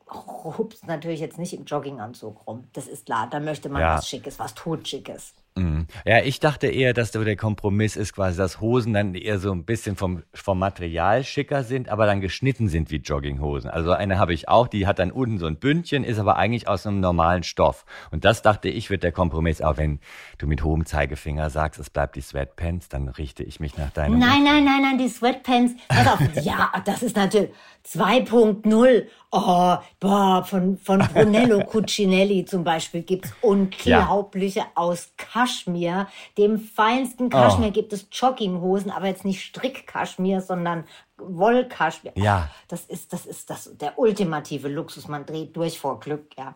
hupst 0.09 0.87
natürlich 0.87 1.19
jetzt 1.19 1.37
nicht 1.37 1.53
im 1.53 1.65
Jogginganzug 1.65 2.47
rum. 2.47 2.65
Das 2.73 2.87
ist 2.87 3.05
klar. 3.05 3.27
Da 3.29 3.39
möchte 3.39 3.69
man 3.69 3.81
ja. 3.81 3.97
was 3.97 4.07
Schickes, 4.07 4.39
was 4.39 4.53
Totschickes. 4.53 5.33
Mhm. 5.57 5.87
Ja, 6.05 6.19
ich 6.19 6.39
dachte 6.39 6.67
eher, 6.67 6.93
dass 6.93 7.11
der 7.11 7.35
Kompromiss 7.35 7.95
ist 7.95 8.13
quasi, 8.13 8.37
dass 8.37 8.61
Hosen 8.61 8.93
dann 8.93 9.15
eher 9.15 9.39
so 9.39 9.51
ein 9.51 9.65
bisschen 9.65 9.95
vom, 9.95 10.23
vom 10.33 10.59
Material 10.59 11.23
schicker 11.23 11.63
sind, 11.63 11.89
aber 11.89 12.05
dann 12.05 12.21
geschnitten 12.21 12.67
sind 12.67 12.91
wie 12.91 12.97
Jogginghosen. 12.97 13.69
Also 13.69 13.91
eine 13.91 14.19
habe 14.19 14.33
ich 14.33 14.47
auch, 14.47 14.67
die 14.67 14.87
hat 14.87 14.99
dann 14.99 15.11
unten 15.11 15.39
so 15.39 15.47
ein 15.47 15.57
Bündchen, 15.57 16.03
ist 16.03 16.19
aber 16.19 16.37
eigentlich 16.37 16.67
aus 16.67 16.85
einem 16.85 16.99
normalen 16.99 17.43
Stoff. 17.43 17.85
Und 18.11 18.23
das 18.23 18.41
dachte 18.41 18.69
ich, 18.69 18.89
wird 18.89 19.03
der 19.03 19.11
Kompromiss. 19.11 19.61
Auch 19.61 19.77
wenn 19.77 19.99
du 20.37 20.47
mit 20.47 20.63
hohem 20.63 20.85
Zeigefinger 20.85 21.49
sagst, 21.49 21.79
es 21.79 21.89
bleibt 21.89 22.15
die 22.15 22.21
Sweatpants, 22.21 22.89
dann 22.89 23.07
richte 23.09 23.43
ich 23.43 23.59
mich 23.59 23.77
nach 23.77 23.89
deinem. 23.89 24.19
Nein, 24.19 24.43
nein, 24.43 24.63
nein, 24.63 24.81
nein, 24.81 24.97
die 24.97 25.09
Sweatpants. 25.09 25.73
Auf, 25.89 26.19
ja, 26.43 26.71
das 26.85 27.01
ist 27.01 27.15
natürlich 27.15 27.49
2.0. 27.85 29.07
Oh, 29.29 29.75
boah, 29.99 30.43
von, 30.45 30.77
von 30.77 30.99
Brunello 30.99 31.59
Cucinelli 31.65 32.45
zum 32.45 32.63
Beispiel 32.63 33.01
gibt's 33.01 33.33
unglaubliche 33.41 34.59
ja. 34.59 34.71
aus 34.75 35.11
Kaschmir. 35.17 36.07
Dem 36.37 36.59
feinsten 36.59 37.29
Kaschmir 37.29 37.69
oh. 37.69 37.71
gibt 37.71 37.91
es 37.91 38.07
Jogginghosen, 38.11 38.89
aber 38.89 39.07
jetzt 39.07 39.25
nicht 39.25 39.41
Strickkaschmir, 39.41 40.39
sondern 40.41 40.85
Wollkaschmir. 41.17 42.13
Ja. 42.15 42.49
Das 42.69 42.85
ist, 42.85 43.11
das 43.11 43.25
ist 43.25 43.49
das, 43.49 43.75
der 43.77 43.99
ultimative 43.99 44.69
Luxus. 44.69 45.09
Man 45.09 45.25
dreht 45.25 45.55
durch 45.57 45.77
vor 45.77 45.99
Glück, 45.99 46.37
ja. 46.37 46.55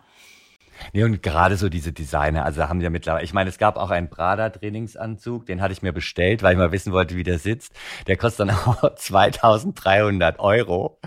Nee, 0.94 1.04
und 1.04 1.22
gerade 1.22 1.58
so 1.58 1.70
diese 1.70 1.92
Designer, 1.92 2.46
also 2.46 2.68
haben 2.68 2.82
ja 2.82 2.90
mittlerweile, 2.90 3.24
ich 3.24 3.34
meine, 3.34 3.50
es 3.50 3.58
gab 3.58 3.78
auch 3.78 3.92
einen 3.92 4.10
Prada-Trainingsanzug, 4.10 5.46
den 5.46 5.62
hatte 5.62 5.74
ich 5.74 5.82
mir 5.82 5.94
bestellt, 5.94 6.42
weil 6.42 6.54
ich 6.54 6.58
mal 6.58 6.72
wissen 6.72 6.92
wollte, 6.92 7.16
wie 7.16 7.24
der 7.24 7.38
sitzt. 7.38 7.74
Der 8.08 8.18
kostet 8.18 8.50
dann 8.50 8.56
auch 8.66 8.96
2300 8.96 10.40
Euro. 10.40 11.00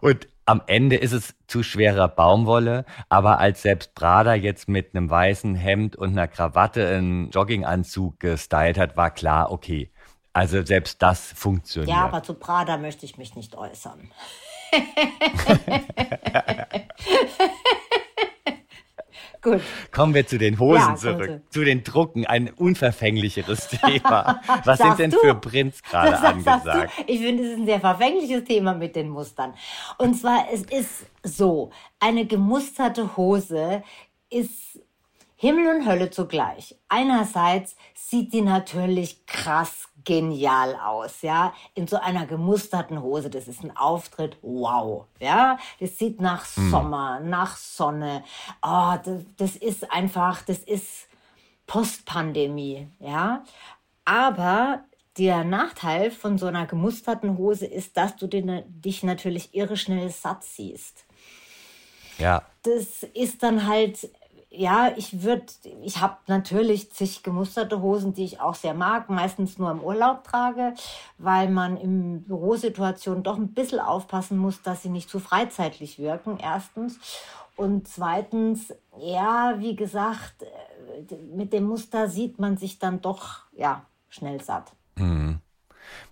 Und 0.00 0.28
am 0.44 0.62
Ende 0.66 0.96
ist 0.96 1.12
es 1.12 1.34
zu 1.46 1.62
schwerer 1.62 2.08
Baumwolle, 2.08 2.84
aber 3.08 3.38
als 3.38 3.62
selbst 3.62 3.94
Prada 3.94 4.34
jetzt 4.34 4.68
mit 4.68 4.94
einem 4.94 5.08
weißen 5.08 5.54
Hemd 5.54 5.96
und 5.96 6.10
einer 6.10 6.28
Krawatte 6.28 6.86
einen 6.88 7.30
Jogginganzug 7.30 8.20
gestylt 8.20 8.78
hat, 8.78 8.96
war 8.96 9.10
klar, 9.10 9.52
okay. 9.52 9.90
Also 10.32 10.64
selbst 10.64 11.02
das 11.02 11.32
funktioniert. 11.32 11.90
Ja, 11.90 12.04
aber 12.04 12.22
zu 12.22 12.34
Prada 12.34 12.78
möchte 12.78 13.04
ich 13.04 13.18
mich 13.18 13.36
nicht 13.36 13.54
äußern. 13.54 14.10
Gut. 19.42 19.60
Kommen 19.90 20.14
wir 20.14 20.24
zu 20.24 20.38
den 20.38 20.58
Hosen 20.60 20.90
ja, 20.90 20.94
zurück. 20.94 21.42
Zu 21.50 21.64
den 21.64 21.82
Drucken, 21.82 22.26
ein 22.26 22.50
unverfänglicheres 22.50 23.68
Thema. 23.84 24.40
Was 24.64 24.78
sind 24.78 24.98
denn 25.00 25.10
du? 25.10 25.18
für 25.18 25.34
Prints 25.34 25.82
gerade 25.82 26.16
angesagt? 26.16 26.92
Ich 27.08 27.20
finde, 27.20 27.42
es 27.42 27.50
ist 27.50 27.58
ein 27.58 27.66
sehr 27.66 27.80
verfängliches 27.80 28.44
Thema 28.44 28.72
mit 28.72 28.94
den 28.94 29.08
Mustern. 29.08 29.54
Und 29.98 30.14
zwar, 30.14 30.46
es 30.52 30.62
ist 30.62 31.06
so, 31.24 31.70
eine 31.98 32.24
gemusterte 32.24 33.16
Hose 33.16 33.82
ist 34.30 34.78
Himmel 35.34 35.74
und 35.74 35.88
Hölle 35.88 36.10
zugleich. 36.10 36.76
Einerseits 36.88 37.74
sieht 37.94 38.32
die 38.32 38.42
natürlich 38.42 39.26
krass 39.26 39.88
genial 40.04 40.76
aus, 40.76 41.22
ja, 41.22 41.52
in 41.74 41.86
so 41.86 41.96
einer 41.96 42.26
gemusterten 42.26 43.02
Hose. 43.02 43.30
Das 43.30 43.48
ist 43.48 43.62
ein 43.62 43.76
Auftritt, 43.76 44.36
wow, 44.42 45.06
ja. 45.20 45.58
Das 45.80 45.98
sieht 45.98 46.20
nach 46.20 46.44
hm. 46.56 46.70
Sommer, 46.70 47.20
nach 47.20 47.56
Sonne. 47.56 48.24
Oh, 48.62 48.94
das, 49.04 49.22
das 49.36 49.56
ist 49.56 49.90
einfach, 49.92 50.42
das 50.42 50.58
ist 50.58 51.08
Postpandemie, 51.66 52.88
ja. 52.98 53.44
Aber 54.04 54.84
der 55.18 55.44
Nachteil 55.44 56.10
von 56.10 56.38
so 56.38 56.46
einer 56.46 56.66
gemusterten 56.66 57.36
Hose 57.36 57.66
ist, 57.66 57.96
dass 57.96 58.16
du 58.16 58.26
den, 58.26 58.62
dich 58.66 59.02
natürlich 59.02 59.54
irre 59.54 59.76
schnell 59.76 60.10
satt 60.10 60.42
siehst. 60.44 61.04
Ja. 62.18 62.42
Das 62.62 63.02
ist 63.14 63.42
dann 63.42 63.66
halt 63.66 64.10
ja, 64.54 64.92
ich 64.96 65.22
würde, 65.22 65.46
ich 65.82 66.00
habe 66.00 66.18
natürlich 66.26 66.92
zig 66.92 67.22
gemusterte 67.22 67.80
Hosen, 67.80 68.12
die 68.12 68.24
ich 68.24 68.40
auch 68.40 68.54
sehr 68.54 68.74
mag, 68.74 69.08
meistens 69.08 69.58
nur 69.58 69.70
im 69.70 69.80
Urlaub 69.80 70.24
trage, 70.24 70.74
weil 71.18 71.48
man 71.48 71.76
in 71.78 72.24
Bürosituationen 72.24 73.22
doch 73.22 73.38
ein 73.38 73.54
bisschen 73.54 73.80
aufpassen 73.80 74.36
muss, 74.36 74.60
dass 74.62 74.82
sie 74.82 74.90
nicht 74.90 75.08
zu 75.08 75.20
freizeitlich 75.20 75.98
wirken, 75.98 76.38
erstens. 76.40 76.98
Und 77.56 77.88
zweitens, 77.88 78.74
ja, 78.98 79.54
wie 79.58 79.74
gesagt, 79.74 80.42
äh, 80.42 81.14
mit 81.34 81.52
dem 81.52 81.64
Muster 81.64 82.08
sieht 82.08 82.38
man 82.38 82.56
sich 82.56 82.78
dann 82.78 83.00
doch, 83.00 83.40
ja, 83.56 83.86
schnell 84.08 84.42
satt. 84.42 84.72
Mhm. 84.96 85.40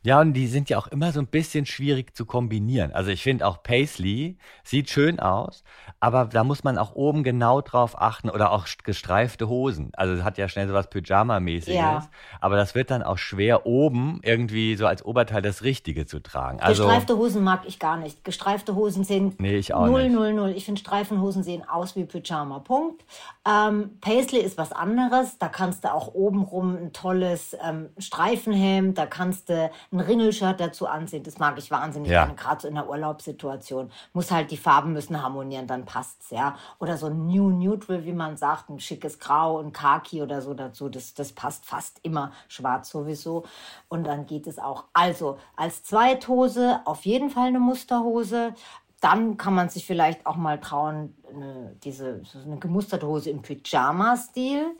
Ja, 0.02 0.20
und 0.20 0.32
die 0.32 0.46
sind 0.46 0.70
ja 0.70 0.78
auch 0.78 0.86
immer 0.86 1.12
so 1.12 1.20
ein 1.20 1.26
bisschen 1.26 1.66
schwierig 1.66 2.16
zu 2.16 2.24
kombinieren. 2.24 2.92
Also 2.92 3.10
ich 3.10 3.22
finde 3.22 3.46
auch 3.46 3.62
Paisley 3.62 4.38
sieht 4.64 4.88
schön 4.88 5.20
aus, 5.20 5.62
aber 6.00 6.24
da 6.24 6.42
muss 6.42 6.64
man 6.64 6.78
auch 6.78 6.94
oben 6.94 7.22
genau 7.22 7.60
drauf 7.60 8.00
achten 8.00 8.30
oder 8.30 8.50
auch 8.52 8.66
gestreifte 8.82 9.48
Hosen. 9.48 9.90
Also 9.92 10.14
es 10.14 10.24
hat 10.24 10.38
ja 10.38 10.48
schnell 10.48 10.68
so 10.68 10.74
was 10.74 10.88
Pyjama-mäßiges, 10.88 11.74
ja. 11.74 12.08
aber 12.40 12.56
das 12.56 12.74
wird 12.74 12.90
dann 12.90 13.02
auch 13.02 13.18
schwer 13.18 13.66
oben 13.66 14.20
irgendwie 14.22 14.74
so 14.76 14.86
als 14.86 15.04
Oberteil 15.04 15.42
das 15.42 15.62
Richtige 15.62 16.06
zu 16.06 16.20
tragen. 16.20 16.60
Also, 16.60 16.84
Gestreifte 16.84 17.18
Hosen 17.18 17.44
mag 17.44 17.64
ich 17.66 17.78
gar 17.78 17.98
nicht. 17.98 18.24
Gestreifte 18.24 18.74
Hosen 18.74 19.04
sehen 19.04 19.34
nee, 19.38 19.56
ich 19.56 19.74
auch 19.74 19.84
0, 19.84 20.04
nicht. 20.04 20.14
0, 20.14 20.32
0. 20.32 20.50
Ich 20.56 20.64
finde 20.64 20.80
Streifenhosen 20.80 21.42
sehen 21.42 21.68
aus 21.68 21.94
wie 21.94 22.04
Pyjama, 22.04 22.60
Punkt. 22.60 23.04
Ähm, 23.46 23.98
Paisley 24.00 24.40
ist 24.40 24.56
was 24.56 24.72
anderes. 24.72 25.38
Da 25.38 25.48
kannst 25.48 25.84
du 25.84 25.92
auch 25.92 26.14
obenrum 26.14 26.76
ein 26.76 26.92
tolles 26.94 27.54
ähm, 27.62 27.90
Streifenhemd, 27.98 28.96
da 28.96 29.04
kannst 29.04 29.50
du 29.50 29.70
ein 29.92 30.00
Ringelshirt 30.00 30.60
dazu 30.60 30.86
anziehen. 30.86 31.24
Das 31.24 31.38
mag 31.38 31.58
ich 31.58 31.70
wahnsinnig 31.70 32.10
ja. 32.10 32.24
gerne, 32.24 32.36
gerade 32.36 32.62
so 32.62 32.68
in 32.68 32.74
der 32.74 32.88
Urlaubssituation. 32.88 33.90
Muss 34.12 34.30
halt, 34.30 34.50
die 34.50 34.56
Farben 34.56 34.92
müssen 34.92 35.20
harmonieren, 35.22 35.66
dann 35.66 35.84
passt's, 35.84 36.30
ja. 36.30 36.56
Oder 36.78 36.96
so 36.96 37.06
ein 37.06 37.26
New 37.26 37.50
Neutral, 37.50 38.04
wie 38.04 38.12
man 38.12 38.36
sagt, 38.36 38.70
ein 38.70 38.78
schickes 38.78 39.18
Grau, 39.18 39.58
ein 39.58 39.72
Khaki 39.72 40.22
oder 40.22 40.42
so 40.42 40.54
dazu. 40.54 40.88
Das, 40.88 41.14
das 41.14 41.32
passt 41.32 41.66
fast 41.66 41.98
immer. 42.02 42.32
Schwarz 42.48 42.90
sowieso. 42.90 43.44
Und 43.88 44.04
dann 44.04 44.26
geht 44.26 44.46
es 44.46 44.58
auch. 44.58 44.84
Also, 44.92 45.38
als 45.56 45.82
Zweithose 45.82 46.80
auf 46.84 47.04
jeden 47.04 47.30
Fall 47.30 47.48
eine 47.48 47.60
Musterhose 47.60 48.54
dann 49.00 49.38
kann 49.38 49.54
man 49.54 49.70
sich 49.70 49.86
vielleicht 49.86 50.26
auch 50.26 50.36
mal 50.36 50.60
trauen, 50.60 51.16
eine, 51.32 51.74
diese, 51.82 52.22
so 52.24 52.38
eine 52.38 52.58
gemusterte 52.58 53.06
Hose 53.06 53.30
im 53.30 53.40
Pyjama-Stil, 53.40 54.76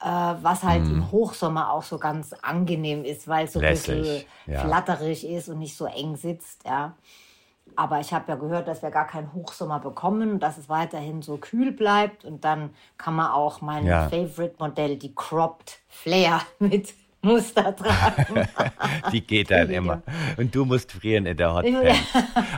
äh, 0.00 0.06
was 0.06 0.62
halt 0.62 0.84
mm. 0.84 0.90
im 0.90 1.10
Hochsommer 1.10 1.72
auch 1.72 1.82
so 1.82 1.98
ganz 1.98 2.32
angenehm 2.42 3.04
ist, 3.04 3.28
weil 3.28 3.46
es 3.46 3.54
so 3.54 3.60
Lässig, 3.60 3.94
ein 3.94 4.00
bisschen 4.02 4.24
ja. 4.46 4.60
flatterig 4.60 5.26
ist 5.26 5.48
und 5.48 5.58
nicht 5.58 5.76
so 5.76 5.86
eng 5.86 6.16
sitzt. 6.16 6.64
Ja. 6.66 6.94
Aber 7.74 8.00
ich 8.00 8.12
habe 8.12 8.24
ja 8.28 8.36
gehört, 8.36 8.68
dass 8.68 8.82
wir 8.82 8.90
gar 8.90 9.06
keinen 9.06 9.32
Hochsommer 9.32 9.80
bekommen, 9.80 10.38
dass 10.38 10.56
es 10.58 10.68
weiterhin 10.68 11.22
so 11.22 11.36
kühl 11.36 11.72
bleibt. 11.72 12.24
Und 12.24 12.44
dann 12.44 12.70
kann 12.96 13.14
man 13.14 13.30
auch 13.30 13.60
mein 13.60 13.86
ja. 13.86 14.08
Favorite-Modell, 14.08 14.96
die 14.96 15.14
Cropped 15.14 15.80
Flare, 15.88 16.42
mit 16.58 16.94
Muster 17.26 17.74
tragen. 17.74 18.48
die 19.12 19.20
geht 19.20 19.50
dann 19.50 19.68
immer. 19.70 20.02
Und 20.36 20.54
du 20.54 20.64
musst 20.64 20.92
frieren 20.92 21.26
in 21.26 21.36
der 21.36 21.54
Hot 21.54 21.64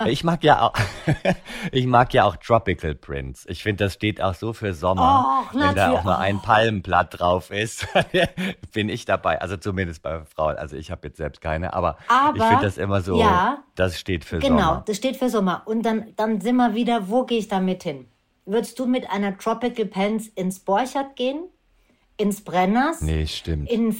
Ich 0.07 0.23
mag 0.25 0.45
ja 0.45 0.63
auch, 0.63 0.75
ich 1.73 1.87
mag 1.87 2.15
ja 2.15 2.25
auch 2.25 2.37
Tropical 2.37 2.95
Prints. 2.95 3.47
Ich 3.49 3.63
finde, 3.63 3.85
das 3.85 3.95
steht 3.95 4.21
auch 4.21 4.35
so 4.35 4.53
für 4.53 4.75
Sommer. 4.75 5.49
Oh, 5.53 5.59
Wenn 5.59 5.75
da 5.75 5.93
auch 5.93 6.05
mal 6.05 6.19
ein 6.19 6.41
Palmenblatt 6.41 7.19
drauf 7.19 7.51
ist, 7.51 7.89
bin 8.73 8.89
ich 8.89 9.05
dabei. 9.05 9.41
Also 9.41 9.57
zumindest 9.57 10.03
bei 10.03 10.25
Frauen. 10.25 10.57
Also 10.57 10.77
ich 10.77 10.91
habe 10.91 11.09
jetzt 11.09 11.17
selbst 11.17 11.41
keine, 11.41 11.73
aber, 11.73 11.97
aber 12.09 12.37
ich 12.37 12.45
finde 12.45 12.65
das 12.65 12.79
immer 12.79 13.01
so, 13.01 13.19
ja, 13.19 13.59
das 13.75 13.99
steht 13.99 14.25
für 14.25 14.39
genau, 14.39 14.49
Sommer. 14.49 14.71
Genau, 14.73 14.83
das 14.87 14.97
steht 14.97 15.17
für 15.17 15.31
Sommer. 15.31 15.63
Und 15.67 15.83
dann, 15.83 16.13
dann 16.17 16.41
sind 16.41 16.57
wir 16.57 16.75
wieder, 16.75 17.09
wo 17.09 17.25
gehe 17.25 17.39
ich 17.39 17.49
damit 17.49 17.83
hin? 17.83 18.07
Würdest 18.45 18.79
du 18.79 18.87
mit 18.87 19.11
einer 19.11 19.37
Tropical 19.37 19.87
Pants 19.87 20.29
ins 20.29 20.61
Borchardt 20.61 21.17
gehen? 21.17 21.45
Ins 22.17 22.43
Brenners? 22.43 23.01
Nee, 23.01 23.27
stimmt. 23.27 23.71
In 23.71 23.95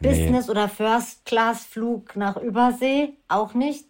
Business- 0.00 0.46
nee. 0.46 0.50
oder 0.50 0.68
First-Class-Flug 0.68 2.16
nach 2.16 2.36
Übersee 2.36 3.14
auch 3.28 3.54
nicht. 3.54 3.86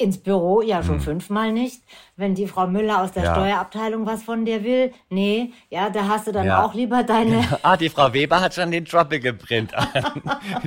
Ins 0.00 0.18
Büro 0.18 0.62
ja 0.62 0.84
schon 0.84 0.96
hm. 0.96 1.00
fünfmal 1.00 1.50
nicht. 1.50 1.82
Wenn 2.14 2.36
die 2.36 2.46
Frau 2.46 2.68
Müller 2.68 3.02
aus 3.02 3.10
der 3.10 3.24
ja. 3.24 3.34
Steuerabteilung 3.34 4.06
was 4.06 4.22
von 4.22 4.44
dir 4.44 4.62
will, 4.62 4.92
nee, 5.08 5.52
ja, 5.70 5.90
da 5.90 6.06
hast 6.06 6.28
du 6.28 6.32
dann 6.32 6.46
ja. 6.46 6.64
auch 6.64 6.72
lieber 6.72 7.02
deine. 7.02 7.44
Ah, 7.64 7.76
die 7.76 7.88
Frau 7.88 8.12
Weber 8.12 8.40
hat 8.40 8.54
schon 8.54 8.70
den 8.70 8.84
Tropical 8.84 9.32
Print 9.32 9.74
an. 9.74 9.88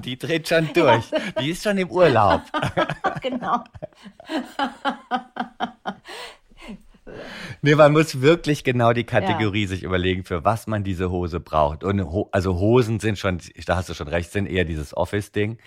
die 0.03 0.17
dreht 0.17 0.49
schon 0.49 0.67
durch. 0.73 1.09
Ja. 1.11 1.19
Die 1.39 1.51
ist 1.51 1.63
schon 1.63 1.77
im 1.77 1.89
Urlaub. 1.89 2.41
genau. 3.21 3.63
Nee, 7.61 7.75
man 7.75 7.91
muss 7.91 8.21
wirklich 8.21 8.63
genau 8.63 8.93
die 8.93 9.03
Kategorie 9.03 9.63
ja. 9.63 9.67
sich 9.67 9.83
überlegen, 9.83 10.23
für 10.23 10.43
was 10.43 10.67
man 10.67 10.83
diese 10.83 11.11
Hose 11.11 11.39
braucht. 11.39 11.83
Und 11.83 12.01
ho 12.01 12.29
also 12.31 12.59
Hosen 12.59 12.99
sind 12.99 13.19
schon, 13.19 13.39
da 13.65 13.75
hast 13.75 13.89
du 13.89 13.93
schon 13.93 14.07
recht, 14.07 14.31
sind 14.31 14.47
eher 14.47 14.65
dieses 14.65 14.95
Office-Ding. 14.95 15.57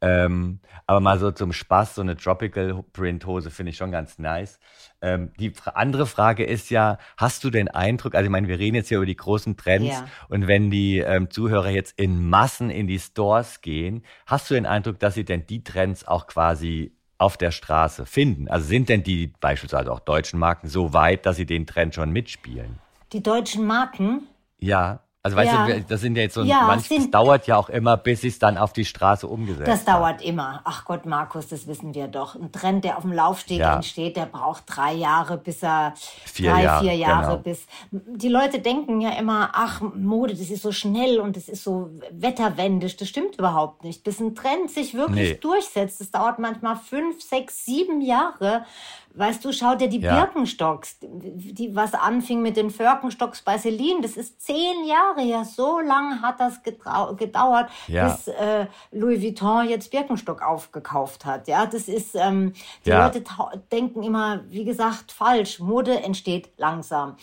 Ähm, 0.00 0.60
aber 0.86 1.00
mal 1.00 1.18
so 1.18 1.30
zum 1.32 1.52
Spaß, 1.52 1.96
so 1.96 2.02
eine 2.02 2.16
Tropical 2.16 2.84
Print 2.92 3.26
Hose 3.26 3.50
finde 3.50 3.70
ich 3.70 3.76
schon 3.76 3.90
ganz 3.90 4.18
nice. 4.18 4.58
Ähm, 5.02 5.32
die 5.40 5.52
andere 5.74 6.06
Frage 6.06 6.44
ist 6.44 6.70
ja, 6.70 6.98
hast 7.16 7.42
du 7.44 7.50
den 7.50 7.68
Eindruck, 7.68 8.14
also 8.14 8.24
ich 8.24 8.30
meine, 8.30 8.48
wir 8.48 8.58
reden 8.58 8.76
jetzt 8.76 8.88
hier 8.88 8.98
über 8.98 9.06
die 9.06 9.16
großen 9.16 9.56
Trends 9.56 9.88
ja. 9.88 10.06
und 10.28 10.46
wenn 10.46 10.70
die 10.70 10.98
ähm, 10.98 11.30
Zuhörer 11.30 11.70
jetzt 11.70 11.98
in 11.98 12.28
Massen 12.28 12.70
in 12.70 12.86
die 12.86 12.98
Stores 12.98 13.60
gehen, 13.60 14.04
hast 14.26 14.50
du 14.50 14.54
den 14.54 14.66
Eindruck, 14.66 14.98
dass 14.98 15.14
sie 15.14 15.24
denn 15.24 15.46
die 15.46 15.64
Trends 15.64 16.06
auch 16.06 16.26
quasi 16.26 16.92
auf 17.20 17.36
der 17.36 17.50
Straße 17.50 18.06
finden? 18.06 18.48
Also 18.48 18.66
sind 18.66 18.88
denn 18.88 19.02
die 19.02 19.32
beispielsweise 19.40 19.92
auch 19.92 20.00
deutschen 20.00 20.38
Marken 20.38 20.68
so 20.68 20.92
weit, 20.92 21.26
dass 21.26 21.36
sie 21.36 21.46
den 21.46 21.66
Trend 21.66 21.94
schon 21.94 22.10
mitspielen? 22.10 22.78
Die 23.12 23.22
deutschen 23.22 23.66
Marken? 23.66 24.22
Ja. 24.58 25.00
Also 25.22 25.36
weißt 25.36 25.52
ja. 25.52 25.66
du, 25.66 25.82
das 25.82 26.00
sind 26.00 26.16
ja 26.16 26.22
jetzt 26.22 26.32
so, 26.32 26.42
ja, 26.42 26.62
manch, 26.62 26.88
das 26.88 27.10
dauert 27.10 27.46
ja 27.46 27.58
auch 27.58 27.68
immer, 27.68 27.98
bis 27.98 28.24
es 28.24 28.38
dann 28.38 28.56
auf 28.56 28.72
die 28.72 28.86
Straße 28.86 29.26
umgesetzt 29.26 29.68
Das 29.68 29.84
dauert 29.84 30.22
immer. 30.22 30.62
Ach 30.64 30.86
Gott, 30.86 31.04
Markus, 31.04 31.48
das 31.48 31.66
wissen 31.66 31.94
wir 31.94 32.08
doch. 32.08 32.36
Ein 32.36 32.52
Trend, 32.52 32.84
der 32.84 32.96
auf 32.96 33.02
dem 33.02 33.12
Laufsteg 33.12 33.58
ja. 33.58 33.76
entsteht, 33.76 34.16
der 34.16 34.24
braucht 34.24 34.64
drei 34.66 34.94
Jahre, 34.94 35.36
bis 35.36 35.62
er 35.62 35.92
vier 36.24 36.52
drei, 36.52 36.62
Jahre, 36.62 36.84
vier 36.84 36.94
Jahre 36.94 37.26
genau. 37.32 37.36
bis. 37.42 37.66
Die 37.90 38.30
Leute 38.30 38.60
denken 38.60 39.02
ja 39.02 39.10
immer, 39.10 39.50
ach 39.52 39.82
Mode, 39.82 40.32
das 40.32 40.48
ist 40.48 40.62
so 40.62 40.72
schnell 40.72 41.20
und 41.20 41.36
das 41.36 41.50
ist 41.50 41.64
so 41.64 41.90
wetterwendisch. 42.12 42.96
Das 42.96 43.08
stimmt 43.10 43.36
überhaupt 43.36 43.84
nicht. 43.84 44.02
Bis 44.02 44.20
ein 44.20 44.34
Trend 44.34 44.70
sich 44.70 44.94
wirklich 44.94 45.32
nee. 45.32 45.38
durchsetzt, 45.38 46.00
das 46.00 46.10
dauert 46.10 46.38
manchmal 46.38 46.76
fünf, 46.76 47.20
sechs, 47.20 47.66
sieben 47.66 48.00
Jahre. 48.00 48.64
Weißt 49.12 49.44
du, 49.44 49.52
schau 49.52 49.74
dir 49.74 49.88
die 49.88 49.98
ja. 49.98 50.14
Birkenstocks, 50.14 50.98
die, 51.00 51.74
was 51.74 51.94
anfing 51.94 52.42
mit 52.42 52.56
den 52.56 52.70
Birkenstocks 52.70 53.42
bei 53.42 53.58
Celine, 53.58 54.02
das 54.02 54.16
ist 54.16 54.40
zehn 54.40 54.84
Jahre 54.84 55.20
her. 55.22 55.44
So 55.44 55.80
lange 55.80 56.22
hat 56.22 56.38
das 56.38 56.62
gedauert, 56.62 57.70
ja. 57.88 58.08
bis 58.08 58.28
äh, 58.28 58.66
Louis 58.92 59.20
Vuitton 59.20 59.68
jetzt 59.68 59.90
Birkenstock 59.90 60.42
aufgekauft 60.42 61.24
hat. 61.24 61.48
Ja, 61.48 61.66
das 61.66 61.88
ist, 61.88 62.14
ähm, 62.14 62.52
die 62.84 62.90
ja. 62.90 63.06
Leute 63.06 63.24
denken 63.72 64.04
immer, 64.04 64.44
wie 64.48 64.64
gesagt, 64.64 65.10
falsch. 65.10 65.58
Mode 65.58 66.02
entsteht 66.04 66.50
langsam. 66.56 67.16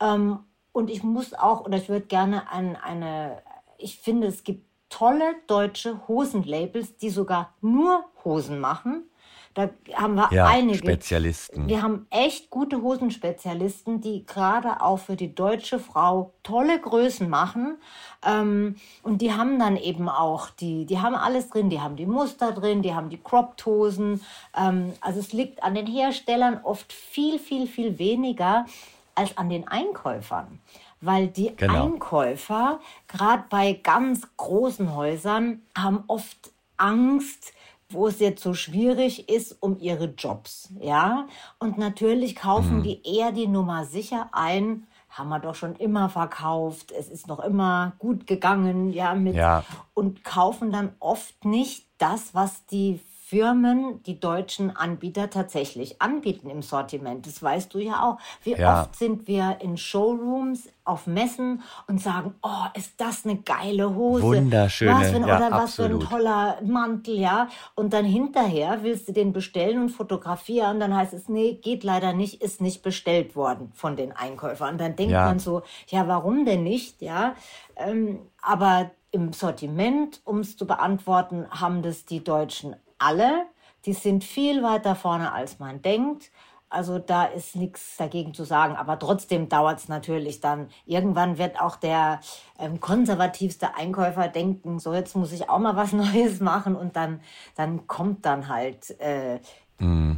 Ähm, 0.00 0.38
und 0.72 0.90
ich 0.90 1.02
muss 1.02 1.34
auch, 1.34 1.66
oder 1.66 1.76
ich 1.76 1.90
würde 1.90 2.06
gerne 2.06 2.50
ein, 2.50 2.76
eine, 2.76 3.42
ich 3.76 3.98
finde, 3.98 4.26
es 4.26 4.42
gibt 4.42 4.64
tolle 4.88 5.34
deutsche 5.46 6.08
Hosenlabels, 6.08 6.96
die 6.96 7.10
sogar 7.10 7.52
nur 7.60 8.04
Hosen 8.24 8.58
machen 8.58 9.04
da 9.56 9.70
haben 9.94 10.16
wir 10.16 10.28
ja, 10.32 10.44
einige 10.44 10.76
Spezialisten. 10.76 11.66
Wir 11.66 11.80
haben 11.80 12.06
echt 12.10 12.50
gute 12.50 12.82
Hosenspezialisten, 12.82 14.02
die 14.02 14.26
gerade 14.26 14.82
auch 14.82 14.98
für 14.98 15.16
die 15.16 15.34
deutsche 15.34 15.78
Frau 15.78 16.34
tolle 16.42 16.78
Größen 16.78 17.26
machen. 17.30 17.78
Ähm, 18.22 18.76
und 19.02 19.22
die 19.22 19.32
haben 19.32 19.58
dann 19.58 19.78
eben 19.78 20.10
auch 20.10 20.50
die, 20.50 20.84
die 20.84 21.00
haben 21.00 21.14
alles 21.14 21.48
drin. 21.48 21.70
Die 21.70 21.80
haben 21.80 21.96
die 21.96 22.04
Muster 22.04 22.52
drin, 22.52 22.82
die 22.82 22.92
haben 22.92 23.08
die 23.08 23.16
Cropped-Hosen. 23.16 24.20
Ähm, 24.54 24.92
also 25.00 25.20
es 25.20 25.32
liegt 25.32 25.62
an 25.62 25.74
den 25.74 25.86
Herstellern 25.86 26.60
oft 26.62 26.92
viel, 26.92 27.38
viel, 27.38 27.66
viel 27.66 27.98
weniger 27.98 28.66
als 29.14 29.38
an 29.38 29.48
den 29.48 29.66
Einkäufern 29.66 30.60
weil 31.02 31.28
die 31.28 31.54
genau. 31.54 31.84
Einkäufer, 31.84 32.80
gerade 33.06 33.44
bei 33.50 33.74
ganz 33.74 34.26
großen 34.38 34.94
Häusern, 34.94 35.60
haben 35.76 36.04
oft 36.06 36.50
Angst, 36.78 37.52
wo 37.88 38.08
es 38.08 38.18
jetzt 38.18 38.42
so 38.42 38.54
schwierig 38.54 39.28
ist 39.28 39.56
um 39.60 39.78
ihre 39.78 40.06
Jobs, 40.06 40.72
ja. 40.80 41.28
Und 41.58 41.78
natürlich 41.78 42.36
kaufen 42.36 42.78
mhm. 42.78 42.82
die 42.82 43.16
eher 43.16 43.32
die 43.32 43.46
Nummer 43.46 43.84
sicher 43.84 44.28
ein, 44.32 44.86
haben 45.08 45.28
wir 45.30 45.38
doch 45.38 45.54
schon 45.54 45.76
immer 45.76 46.10
verkauft, 46.10 46.92
es 46.92 47.08
ist 47.08 47.26
noch 47.26 47.40
immer 47.40 47.94
gut 47.98 48.26
gegangen, 48.26 48.92
ja, 48.92 49.14
mit 49.14 49.34
ja. 49.34 49.64
und 49.94 50.24
kaufen 50.24 50.72
dann 50.72 50.92
oft 50.98 51.44
nicht 51.44 51.86
das, 51.98 52.34
was 52.34 52.66
die 52.66 53.00
Firmen, 53.28 54.04
die 54.04 54.20
deutschen 54.20 54.76
Anbieter 54.76 55.28
tatsächlich 55.28 56.00
anbieten 56.00 56.48
im 56.48 56.62
Sortiment. 56.62 57.26
Das 57.26 57.42
weißt 57.42 57.74
du 57.74 57.80
ja 57.80 58.04
auch. 58.04 58.18
Wie 58.44 58.52
ja. 58.52 58.82
oft 58.82 58.94
sind 58.94 59.26
wir 59.26 59.56
in 59.60 59.76
Showrooms 59.76 60.68
auf 60.84 61.08
Messen 61.08 61.62
und 61.88 62.00
sagen, 62.00 62.36
oh, 62.44 62.66
ist 62.74 62.92
das 62.98 63.24
eine 63.24 63.38
geile 63.38 63.92
Hose. 63.96 64.22
Wunderschöne, 64.22 64.92
was 64.92 65.10
für 65.10 65.16
ein, 65.16 65.26
ja, 65.26 65.36
Oder 65.38 65.50
was 65.50 65.74
für 65.74 65.86
ein 65.86 65.98
toller 65.98 66.58
Mantel, 66.62 67.18
ja. 67.18 67.48
Und 67.74 67.92
dann 67.92 68.04
hinterher 68.04 68.84
willst 68.84 69.08
du 69.08 69.12
den 69.12 69.32
bestellen 69.32 69.82
und 69.82 69.88
fotografieren. 69.88 70.78
Dann 70.78 70.94
heißt 70.94 71.12
es, 71.12 71.28
nee, 71.28 71.54
geht 71.54 71.82
leider 71.82 72.12
nicht, 72.12 72.42
ist 72.42 72.60
nicht 72.60 72.84
bestellt 72.84 73.34
worden 73.34 73.72
von 73.74 73.96
den 73.96 74.12
Einkäufern. 74.12 74.78
Dann 74.78 74.94
denkt 74.94 75.12
ja. 75.12 75.24
man 75.24 75.40
so, 75.40 75.62
ja, 75.88 76.06
warum 76.06 76.44
denn 76.44 76.62
nicht, 76.62 77.02
ja. 77.02 77.34
Ähm, 77.74 78.20
aber 78.40 78.92
im 79.10 79.32
Sortiment, 79.32 80.20
um 80.24 80.38
es 80.38 80.56
zu 80.56 80.64
beantworten, 80.64 81.46
haben 81.50 81.82
das 81.82 82.04
die 82.04 82.22
Deutschen 82.22 82.76
alle. 82.98 83.46
Die 83.84 83.92
sind 83.92 84.24
viel 84.24 84.62
weiter 84.62 84.96
vorne, 84.96 85.32
als 85.32 85.58
man 85.58 85.82
denkt. 85.82 86.30
Also 86.68 86.98
da 86.98 87.26
ist 87.26 87.54
nichts 87.54 87.96
dagegen 87.96 88.34
zu 88.34 88.44
sagen, 88.44 88.74
aber 88.74 88.98
trotzdem 88.98 89.48
dauert 89.48 89.78
es 89.78 89.88
natürlich 89.88 90.40
dann. 90.40 90.68
Irgendwann 90.84 91.38
wird 91.38 91.60
auch 91.60 91.76
der 91.76 92.20
ähm, 92.58 92.80
konservativste 92.80 93.76
Einkäufer 93.76 94.26
denken, 94.26 94.80
so 94.80 94.92
jetzt 94.92 95.14
muss 95.14 95.32
ich 95.32 95.48
auch 95.48 95.60
mal 95.60 95.76
was 95.76 95.92
Neues 95.94 96.40
machen 96.40 96.74
und 96.74 96.96
dann, 96.96 97.20
dann 97.54 97.86
kommt 97.86 98.26
dann 98.26 98.48
halt 98.48 98.98
äh, 99.00 99.38
mm. 99.78 100.16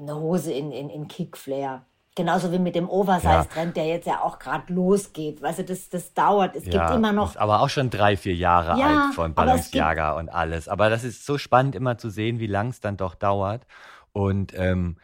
eine 0.00 0.14
Hose 0.14 0.52
in, 0.52 0.70
in, 0.70 0.90
in 0.90 1.08
Kickflair. 1.08 1.84
Genauso 2.16 2.50
wie 2.50 2.58
mit 2.58 2.74
dem 2.74 2.88
Oversize-Trend, 2.88 3.76
ja. 3.76 3.82
der 3.82 3.86
jetzt 3.86 4.06
ja 4.06 4.20
auch 4.20 4.40
gerade 4.40 4.72
losgeht. 4.72 5.40
Weißt 5.40 5.60
du, 5.60 5.64
das, 5.64 5.88
das 5.90 6.12
dauert. 6.12 6.56
Es 6.56 6.66
ja, 6.66 6.72
gibt 6.72 6.96
immer 6.96 7.12
noch. 7.12 7.36
aber 7.36 7.60
auch 7.60 7.68
schon 7.68 7.88
drei, 7.88 8.16
vier 8.16 8.34
Jahre 8.34 8.78
ja, 8.78 9.04
alt 9.04 9.14
von 9.14 9.32
Balenciaga 9.32 10.12
und 10.18 10.28
alles. 10.28 10.68
Aber 10.68 10.90
das 10.90 11.04
ist 11.04 11.24
so 11.24 11.38
spannend 11.38 11.76
immer 11.76 11.98
zu 11.98 12.10
sehen, 12.10 12.40
wie 12.40 12.48
lang 12.48 12.68
es 12.68 12.80
dann 12.80 12.96
doch 12.96 13.14
dauert. 13.14 13.64
Und 14.12 14.52
ähm, 14.56 14.96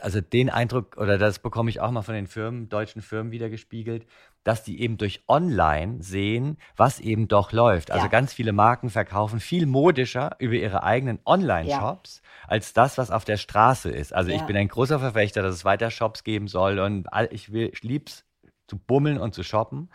also 0.00 0.20
den 0.20 0.50
Eindruck, 0.50 0.96
oder 0.96 1.18
das 1.18 1.38
bekomme 1.38 1.70
ich 1.70 1.80
auch 1.80 1.90
mal 1.90 2.02
von 2.02 2.14
den 2.14 2.26
Firmen, 2.26 2.68
deutschen 2.68 3.02
Firmen 3.02 3.32
wieder 3.32 3.50
gespiegelt, 3.50 4.06
dass 4.42 4.64
die 4.64 4.80
eben 4.80 4.96
durch 4.96 5.22
Online 5.28 6.02
sehen, 6.02 6.56
was 6.76 6.98
eben 6.98 7.28
doch 7.28 7.52
läuft. 7.52 7.90
Also 7.90 8.06
ja. 8.06 8.10
ganz 8.10 8.32
viele 8.32 8.52
Marken 8.52 8.88
verkaufen 8.88 9.38
viel 9.38 9.66
modischer 9.66 10.36
über 10.38 10.54
ihre 10.54 10.82
eigenen 10.82 11.20
Online-Shops 11.24 12.22
ja. 12.24 12.48
als 12.48 12.72
das, 12.72 12.96
was 12.98 13.10
auf 13.10 13.24
der 13.24 13.36
Straße 13.36 13.90
ist. 13.90 14.14
Also 14.14 14.30
ja. 14.30 14.36
ich 14.36 14.42
bin 14.42 14.56
ein 14.56 14.68
großer 14.68 14.98
Verfechter, 14.98 15.42
dass 15.42 15.54
es 15.54 15.64
weiter 15.64 15.90
Shops 15.90 16.24
geben 16.24 16.48
soll 16.48 16.78
und 16.78 17.06
ich, 17.30 17.52
will, 17.52 17.70
ich 17.72 17.82
lieb's 17.82 18.24
zu 18.66 18.78
bummeln 18.78 19.18
und 19.18 19.34
zu 19.34 19.42
shoppen. 19.42 19.90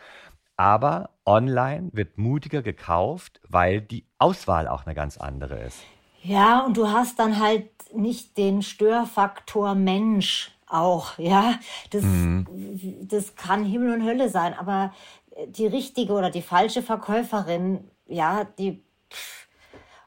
Aber 0.58 1.10
online 1.26 1.90
wird 1.92 2.18
mutiger 2.18 2.62
gekauft, 2.62 3.42
weil 3.48 3.82
die 3.82 4.06
Auswahl 4.20 4.68
auch 4.68 4.86
eine 4.86 4.96
ganz 4.96 5.18
andere 5.18 5.60
ist. 5.60 5.84
Ja, 6.28 6.62
und 6.62 6.76
du 6.76 6.90
hast 6.90 7.20
dann 7.20 7.40
halt 7.40 7.70
nicht 7.94 8.38
den 8.38 8.64
Störfaktor 8.64 9.76
Mensch 9.76 10.52
auch, 10.68 11.18
ja. 11.20 11.60
Das, 11.92 12.04
mhm. 12.04 12.48
das 13.04 13.36
kann 13.36 13.64
Himmel 13.64 13.94
und 13.94 14.04
Hölle 14.04 14.30
sein, 14.30 14.56
aber 14.56 14.92
die 15.48 15.68
richtige 15.68 16.14
oder 16.14 16.32
die 16.32 16.42
falsche 16.42 16.82
Verkäuferin, 16.82 17.92
ja, 18.08 18.46
die 18.58 18.84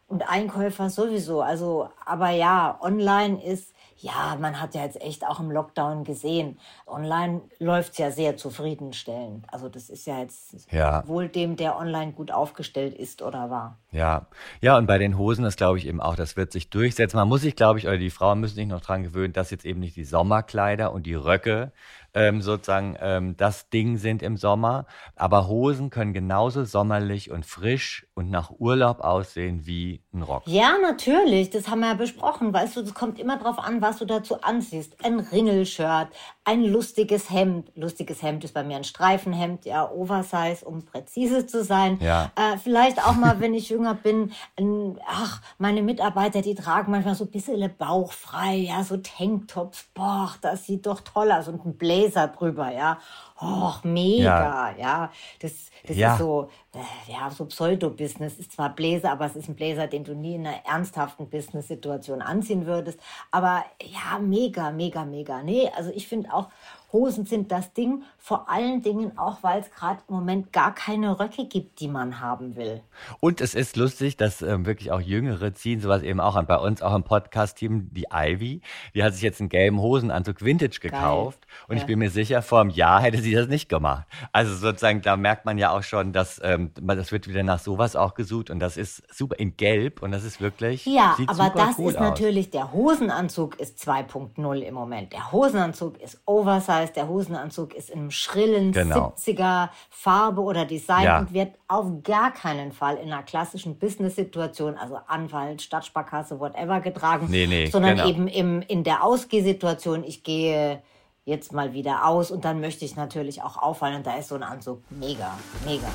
und 0.09 0.23
Einkäufer 0.29 0.91
sowieso. 0.91 1.43
Also, 1.43 1.89
aber 2.05 2.31
ja, 2.31 2.79
online 2.81 3.45
ist 3.45 3.73
ja, 4.01 4.37
man 4.41 4.61
hat 4.61 4.75
ja 4.75 4.83
jetzt 4.83 5.01
echt 5.01 5.27
auch 5.27 5.41
im 5.41 5.51
Lockdown 5.51 6.05
gesehen, 6.05 6.59
online 6.87 7.43
läuft 7.59 7.93
es 7.93 7.99
ja 7.99 8.11
sehr 8.11 8.37
zufriedenstellend. 8.37 9.45
Also 9.49 9.69
das 9.69 9.91
ist 9.91 10.07
ja 10.07 10.21
jetzt 10.21 10.71
ja. 10.71 11.07
wohl 11.07 11.29
dem, 11.29 11.57
der 11.57 11.77
online 11.77 12.13
gut 12.13 12.31
aufgestellt 12.31 12.95
ist 12.95 13.23
oder 13.23 13.51
war. 13.51 13.77
Ja, 13.91 14.27
ja, 14.61 14.77
und 14.77 14.87
bei 14.87 14.99
den 14.99 15.19
Hosen, 15.19 15.43
das 15.43 15.57
glaube 15.57 15.79
ich 15.79 15.87
eben 15.87 16.01
auch, 16.01 16.15
das 16.15 16.37
wird 16.37 16.53
sich 16.53 16.71
durchsetzen. 16.71 17.17
Man 17.17 17.29
muss 17.29 17.41
sich, 17.41 17.57
glaube 17.57 17.79
ich, 17.79 17.87
oder 17.87 17.99
die 17.99 18.11
Frauen 18.11 18.41
müssen 18.41 18.55
sich 18.55 18.67
noch 18.67 18.81
dran 18.81 19.03
gewöhnen, 19.03 19.33
dass 19.33 19.51
jetzt 19.51 19.65
eben 19.65 19.81
nicht 19.81 19.97
die 19.97 20.05
Sommerkleider 20.05 20.93
und 20.93 21.05
die 21.05 21.15
Röcke 21.15 21.73
ähm, 22.19 22.43
sozusagen 22.43 22.97
ähm, 23.01 23.37
das 23.37 23.71
Ding 23.71 23.97
sind 23.97 24.23
im 24.23 24.37
Sommer. 24.37 24.87
Aber 25.15 25.47
Hosen 25.47 25.91
können 25.91 26.13
genauso 26.13 26.65
sommerlich 26.65 27.31
und 27.31 27.47
frisch 27.47 28.07
und 28.15 28.29
nach 28.29 28.51
Urlaub 28.59 29.01
aussehen 29.01 29.67
wie 29.67 30.03
ein 30.13 30.23
Rock. 30.23 30.43
Ja, 30.47 30.73
natürlich. 30.83 31.51
Das 31.51 31.69
haben 31.69 31.81
wir 31.81 31.89
ja 31.89 31.95
besprochen. 31.95 32.53
Weißt 32.53 32.77
du, 32.77 32.83
das 32.83 32.93
kommt 32.93 33.21
immer 33.21 33.39
drauf 33.39 33.61
an, 33.61 33.81
was 33.81 33.99
du 33.99 34.05
dazu 34.05 34.41
anziehst. 34.43 34.97
Ein 35.05 35.21
Ringelshirt, 35.21 36.09
ein 36.45 36.65
lustiges 36.65 37.31
Hemd. 37.31 37.71
Lustiges 37.77 38.21
Hemd 38.23 38.43
ist 38.43 38.55
bei 38.55 38.65
mir 38.65 38.79
ein 38.79 38.85
Streifenhemd, 38.85 39.65
ja, 39.65 39.89
Oversize, 39.89 40.65
um 40.65 40.85
präzise 40.85 41.47
zu 41.47 41.63
sein. 41.63 41.99
Ja. 42.01 42.33
Äh, 42.35 42.59
vielleicht 42.59 42.99
auch 43.07 43.15
mal, 43.15 43.39
wenn 43.39 43.55
ich 43.55 43.69
jünger 43.69 43.95
bin, 43.95 44.33
ein, 44.57 44.99
ach, 45.07 45.41
meine 45.59 45.83
Mitarbeiter, 45.83 46.43
die 46.43 46.57
tragen 46.57 46.91
manchmal 46.91 47.15
so 47.15 47.25
ein 47.25 47.31
bisschen 47.31 47.71
bauchfrei, 47.79 48.57
ja, 48.57 48.83
so 48.83 48.97
Tanktops. 48.97 49.91
Boah, 49.95 50.35
das 50.41 50.67
sieht 50.67 50.87
doch 50.87 51.03
toll 51.03 51.31
aus. 51.31 51.47
Und 51.47 51.65
ein 51.65 51.77
Blazer 51.77 52.08
drüber, 52.15 52.73
ja. 52.73 52.99
Och, 53.41 53.85
mega, 53.85 54.71
ja. 54.73 54.79
ja. 54.79 55.13
Das, 55.41 55.53
das 55.87 55.97
ja. 55.97 56.13
ist 56.13 56.19
so, 56.19 56.51
äh, 56.75 57.13
ja, 57.13 57.31
so 57.31 57.47
Pseudo-Business. 57.47 58.39
Ist 58.39 58.53
zwar 58.53 58.75
Bläser, 58.75 59.13
aber 59.13 59.27
es 59.27 59.37
ist 59.37 59.49
ein 59.49 59.55
Bläser, 59.55 59.87
den 59.87 60.05
du 60.05 60.15
nie 60.15 60.35
in 60.35 60.47
einer 60.47 60.65
ernsthaften 60.67 61.29
Business-Situation 61.31 62.21
anziehen 62.21 62.67
würdest. 62.67 62.99
Aber 63.31 63.65
ja, 63.83 64.19
mega, 64.19 64.71
mega, 64.71 65.05
mega. 65.05 65.43
Nee, 65.43 65.71
also 65.77 65.91
ich 65.95 66.09
finde 66.09 66.33
auch, 66.33 66.49
Hosen 66.91 67.27
sind 67.27 67.53
das 67.53 67.75
Ding, 67.75 68.03
vor 68.17 68.49
allen 68.49 68.81
Dingen 68.81 69.19
auch, 69.19 69.43
weil 69.43 69.61
es 69.61 69.71
gerade 69.71 70.01
im 70.09 70.15
Moment 70.15 70.55
gar 70.55 70.75
keine 70.75 71.21
Röcke 71.21 71.45
gibt, 71.45 71.81
die 71.81 71.89
man 71.89 72.21
haben 72.21 72.57
will. 72.57 72.81
Und 73.21 73.43
es 73.43 73.55
ist 73.55 73.77
lustig, 73.77 74.17
dass 74.17 74.41
ähm, 74.41 74.65
wirklich 74.65 74.91
auch 74.91 75.01
Jüngere 75.01 75.53
ziehen 75.53 75.81
sowas 75.81 76.03
eben 76.03 76.19
auch 76.19 76.35
an. 76.35 76.47
Bei 76.47 76.57
uns 76.57 76.81
auch 76.81 76.95
im 76.95 77.03
Podcast-Team, 77.03 77.91
die 77.93 78.07
Ivy, 78.11 78.63
die 78.95 79.05
hat 79.05 79.13
sich 79.13 79.23
jetzt 79.23 79.41
einen 79.41 79.51
gelben 79.51 79.81
Hosenanzug 79.81 80.43
Vintage 80.43 80.81
gekauft. 80.81 81.41
Geil. 81.43 81.67
Und 81.69 81.77
ja. 81.77 81.83
ich 81.83 81.87
bin 81.87 81.99
mir 81.99 82.11
sicher, 82.11 82.41
vor 82.41 82.63
einem 82.63 82.71
Jahr 82.71 83.03
hätte 83.03 83.21
sie 83.21 83.35
das 83.35 83.49
nicht 83.49 83.69
gemacht. 83.69 84.07
Also 84.33 84.55
sozusagen, 84.55 85.03
da 85.03 85.19
merkt 85.19 85.45
man 85.45 85.59
ja 85.59 85.73
auch 85.73 85.83
schon, 85.83 86.15
dass 86.15 86.41
ähm, 86.43 86.71
das 86.81 87.13
wird 87.13 87.29
wieder 87.29 87.43
nach 87.43 87.59
sowas 87.59 87.97
auch 87.97 88.15
gesucht. 88.15 88.49
Und 88.49 88.61
das 88.61 88.79
ist 88.79 89.03
super 89.15 89.39
in 89.39 89.59
Gelb 89.59 90.01
und 90.01 90.11
das 90.11 90.25
ist 90.25 90.41
wirklich. 90.41 90.87
Ja, 90.87 91.17
aber 91.27 91.51
das 91.51 91.79
cool 91.79 91.91
ist 91.91 91.99
aus. 91.99 92.03
natürlich, 92.03 92.51
der 92.51 92.73
Hosenanzug 92.73 93.61
ist 93.61 93.79
2.0 93.87 94.61
im 94.61 94.75
Moment. 94.75 95.13
Der 95.13 95.33
Hosenanzug 95.33 96.01
ist 96.01 96.23
oversized 96.25 96.78
heißt, 96.79 96.97
der 96.97 97.09
Hosenanzug 97.09 97.75
ist 97.75 97.91
in 97.91 98.01
einem 98.01 98.11
schrillen 98.11 98.73
genau. 98.73 99.15
70er 99.17 99.69
Farbe 99.91 100.41
oder 100.41 100.65
Design 100.65 101.05
ja. 101.05 101.19
und 101.21 101.33
wird 101.33 101.55
auf 101.69 101.87
gar 102.03 102.33
keinen 102.33 102.73
Fall 102.73 102.97
in 102.97 103.13
einer 103.13 103.23
klassischen 103.23 103.79
Business-Situation, 103.79 104.77
also 104.77 104.99
Anwalt, 105.07 105.63
Stadtsparkasse, 105.63 106.41
whatever, 106.41 106.81
getragen, 106.81 107.27
nee, 107.31 107.47
nee, 107.47 107.67
sondern 107.67 107.97
genau. 107.97 108.09
eben 108.09 108.29
im, 108.29 108.63
in 108.63 108.85
der 108.85 109.05
Ausgehsituation, 109.05 110.05
ich 110.05 110.23
gehe 110.23 110.83
jetzt 111.25 111.53
mal 111.53 111.75
wieder 111.75 112.07
aus 112.07 112.31
und 112.31 112.45
dann 112.45 112.61
möchte 112.61 112.85
ich 112.85 112.97
natürlich 112.97 113.43
auch 113.43 113.59
auffallen 113.59 113.97
und 113.97 114.07
da 114.07 114.17
ist 114.17 114.29
so 114.29 114.35
ein 114.35 114.43
Anzug 114.43 114.83
mega, 114.91 115.39
mega. 115.67 115.89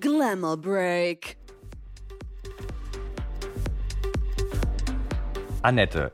Glamour 0.00 0.56
Break. 0.56 1.36
Annette, 5.64 6.12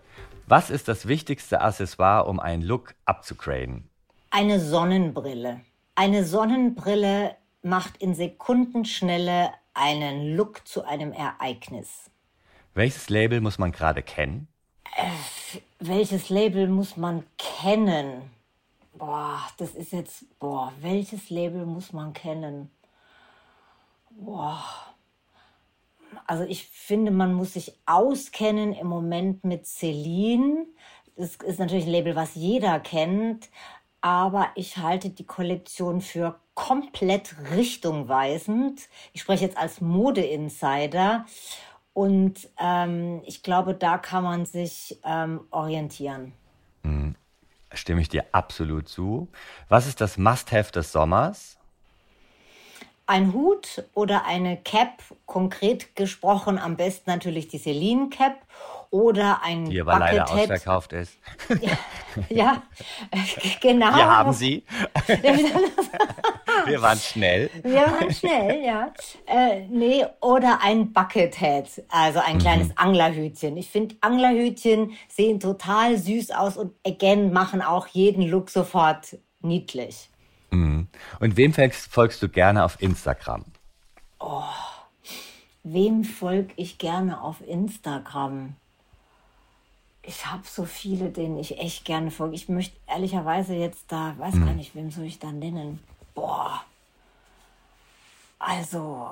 was 0.50 0.68
ist 0.68 0.88
das 0.88 1.06
wichtigste 1.06 1.60
Accessoire, 1.60 2.26
um 2.26 2.40
einen 2.40 2.62
Look 2.62 2.96
abzugraden? 3.04 3.88
Eine 4.30 4.58
Sonnenbrille. 4.58 5.60
Eine 5.94 6.24
Sonnenbrille 6.24 7.36
macht 7.62 7.98
in 7.98 8.16
Sekundenschnelle 8.16 9.50
einen 9.74 10.36
Look 10.36 10.66
zu 10.66 10.84
einem 10.84 11.12
Ereignis. 11.12 12.10
Welches 12.74 13.08
Label 13.08 13.40
muss 13.40 13.58
man 13.58 13.70
gerade 13.70 14.02
kennen? 14.02 14.48
Äh, 14.96 15.60
welches 15.78 16.30
Label 16.30 16.66
muss 16.66 16.96
man 16.96 17.24
kennen? 17.38 18.22
Boah, 18.94 19.40
das 19.56 19.70
ist 19.76 19.92
jetzt, 19.92 20.24
boah, 20.40 20.72
welches 20.80 21.30
Label 21.30 21.64
muss 21.64 21.92
man 21.92 22.12
kennen? 22.12 22.72
Boah 24.10 24.64
also 26.26 26.44
ich 26.44 26.66
finde, 26.66 27.10
man 27.10 27.34
muss 27.34 27.54
sich 27.54 27.72
auskennen 27.86 28.72
im 28.72 28.86
Moment 28.86 29.44
mit 29.44 29.66
Celine. 29.66 30.66
Das 31.16 31.36
ist 31.36 31.58
natürlich 31.58 31.84
ein 31.84 31.92
Label, 31.92 32.16
was 32.16 32.34
jeder 32.34 32.80
kennt, 32.80 33.48
aber 34.00 34.48
ich 34.54 34.78
halte 34.78 35.10
die 35.10 35.26
Kollektion 35.26 36.00
für 36.00 36.40
komplett 36.54 37.36
richtungweisend. 37.52 38.88
Ich 39.12 39.20
spreche 39.22 39.44
jetzt 39.44 39.56
als 39.56 39.80
Mode-Insider 39.80 41.26
und 41.92 42.48
ähm, 42.58 43.22
ich 43.26 43.42
glaube, 43.42 43.74
da 43.74 43.98
kann 43.98 44.24
man 44.24 44.46
sich 44.46 44.98
ähm, 45.04 45.40
orientieren. 45.50 46.32
Mhm. 46.82 47.14
Stimme 47.72 48.00
ich 48.00 48.08
dir 48.08 48.24
absolut 48.32 48.88
zu. 48.88 49.28
Was 49.68 49.86
ist 49.86 50.00
das 50.00 50.18
Must-Have 50.18 50.72
des 50.72 50.90
Sommers? 50.90 51.59
Ein 53.10 53.32
Hut 53.32 53.82
oder 53.94 54.24
eine 54.24 54.56
Cap, 54.56 55.02
konkret 55.26 55.96
gesprochen 55.96 56.58
am 56.58 56.76
besten 56.76 57.10
natürlich 57.10 57.48
die 57.48 57.58
Celine 57.58 58.08
Cap 58.08 58.36
oder 58.90 59.42
ein 59.42 59.68
Die 59.68 59.80
aber 59.80 59.94
Bucket 59.94 60.12
leider 60.12 60.30
ausverkauft 60.30 60.92
ist. 60.92 61.18
Ja, 61.60 61.78
ja 62.28 62.62
genau. 63.60 63.86
Wir 63.96 64.06
haben 64.06 64.32
sie. 64.32 64.64
Wir 66.66 66.80
waren 66.82 66.98
schnell. 66.98 67.50
Wir 67.64 67.80
waren 67.80 68.14
schnell, 68.14 68.64
ja. 68.64 68.92
Äh, 69.26 69.66
nee, 69.68 70.06
oder 70.20 70.60
ein 70.62 70.92
Buckethead, 70.92 71.84
also 71.88 72.20
ein 72.20 72.38
kleines 72.38 72.68
mhm. 72.68 72.74
Anglerhütchen. 72.76 73.56
Ich 73.56 73.70
finde, 73.70 73.96
Anglerhütchen 74.02 74.92
sehen 75.08 75.40
total 75.40 75.96
süß 75.96 76.30
aus 76.30 76.56
und 76.56 76.74
again 76.86 77.32
machen 77.32 77.60
auch 77.60 77.88
jeden 77.88 78.22
Look 78.22 78.50
sofort 78.50 79.18
niedlich. 79.40 80.10
Mhm. 80.50 80.88
Und 81.18 81.36
wem 81.36 81.52
folgst 81.52 82.22
du 82.22 82.28
gerne 82.28 82.64
auf 82.64 82.80
Instagram? 82.80 83.44
Oh, 84.18 84.42
wem 85.62 86.04
folge 86.04 86.52
ich 86.56 86.78
gerne 86.78 87.20
auf 87.22 87.36
Instagram? 87.46 88.54
Ich 90.02 90.26
habe 90.26 90.42
so 90.44 90.64
viele, 90.64 91.10
denen 91.10 91.38
ich 91.38 91.58
echt 91.58 91.84
gerne 91.84 92.10
folge. 92.10 92.34
Ich 92.34 92.48
möchte 92.48 92.76
ehrlicherweise 92.86 93.54
jetzt 93.54 93.84
da, 93.88 94.14
weiß 94.18 94.34
mhm. 94.34 94.46
gar 94.46 94.54
nicht, 94.54 94.74
wem 94.74 94.90
soll 94.90 95.04
ich 95.04 95.18
da 95.18 95.30
nennen? 95.30 95.80
Boah. 96.14 96.62
Also, 98.38 99.08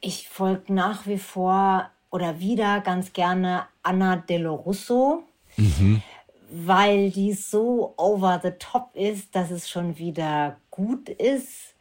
ich 0.00 0.28
folge 0.28 0.72
nach 0.72 1.06
wie 1.06 1.18
vor 1.18 1.90
oder 2.10 2.40
wieder 2.40 2.80
ganz 2.80 3.12
gerne 3.12 3.66
Anna 3.82 4.16
Dellorusso. 4.16 5.24
Mhm 5.56 6.02
weil 6.50 7.10
die 7.10 7.32
so 7.32 7.94
over 7.96 8.40
the 8.42 8.52
top 8.58 8.90
ist, 8.94 9.34
dass 9.34 9.50
es 9.50 9.68
schon 9.68 9.98
wieder 9.98 10.56
gut 10.70 11.08
ist. 11.08 11.74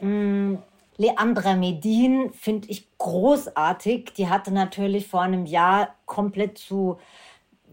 Mm, 0.00 0.56
Leandra 0.98 1.54
Medin 1.54 2.32
finde 2.32 2.68
ich 2.68 2.88
großartig. 2.98 4.12
Die 4.16 4.28
hatte 4.28 4.52
natürlich 4.52 5.06
vor 5.08 5.22
einem 5.22 5.46
Jahr 5.46 5.94
komplett 6.04 6.58
zu 6.58 6.98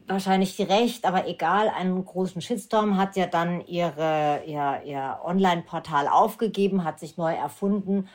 wahrscheinlich 0.07 0.59
recht, 0.59 1.05
aber 1.05 1.27
egal, 1.27 1.69
einen 1.69 2.03
großen 2.03 2.41
Shitstorm, 2.41 2.97
hat 2.97 3.15
ja 3.15 3.25
dann 3.25 3.65
ihre, 3.65 4.43
ihr, 4.45 4.81
ihr 4.86 5.19
Online-Portal 5.23 6.07
aufgegeben, 6.07 6.83
hat 6.83 6.99
sich 6.99 7.17
neu 7.17 7.33
erfunden 7.33 8.09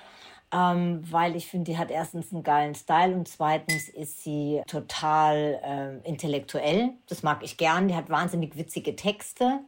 ähm, 0.53 1.03
weil 1.11 1.37
ich 1.37 1.47
finde, 1.49 1.73
die 1.73 1.79
hat 1.79 1.91
erstens 1.91 2.33
einen 2.33 2.43
geilen 2.43 2.75
Style 2.75 3.15
und 3.15 3.29
zweitens 3.29 3.89
ist 3.89 4.23
sie 4.23 4.63
total 4.67 5.61
äh, 5.63 6.09
intellektuell. 6.09 6.91
Das 7.09 7.23
mag 7.23 7.43
ich 7.43 7.57
gern. 7.57 7.89
Die 7.89 7.95
hat 7.95 8.09
wahnsinnig 8.09 8.57
witzige 8.57 8.97
Texte. 8.97 9.61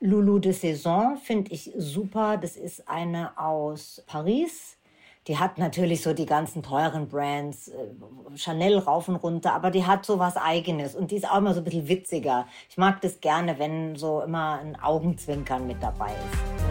Loulou 0.00 0.38
de 0.38 0.52
Saison 0.52 1.16
finde 1.16 1.52
ich 1.52 1.72
super. 1.76 2.36
Das 2.36 2.56
ist 2.56 2.88
eine 2.88 3.38
aus 3.38 4.02
Paris. 4.06 4.78
Die 5.26 5.38
hat 5.38 5.56
natürlich 5.56 6.02
so 6.02 6.12
die 6.12 6.26
ganzen 6.26 6.62
teuren 6.62 7.08
Brands, 7.08 7.68
äh, 7.68 8.36
Chanel 8.36 8.78
rauf 8.78 9.08
und 9.08 9.16
runter, 9.16 9.54
aber 9.54 9.70
die 9.70 9.86
hat 9.86 10.04
so 10.04 10.18
was 10.18 10.36
Eigenes 10.36 10.94
und 10.94 11.10
die 11.10 11.16
ist 11.16 11.30
auch 11.30 11.38
immer 11.38 11.54
so 11.54 11.60
ein 11.60 11.64
bisschen 11.64 11.88
witziger. 11.88 12.46
Ich 12.68 12.76
mag 12.76 13.00
das 13.00 13.20
gerne, 13.20 13.58
wenn 13.58 13.96
so 13.96 14.20
immer 14.20 14.58
ein 14.60 14.78
Augenzwinkern 14.80 15.66
mit 15.66 15.82
dabei 15.82 16.10
ist. 16.10 16.63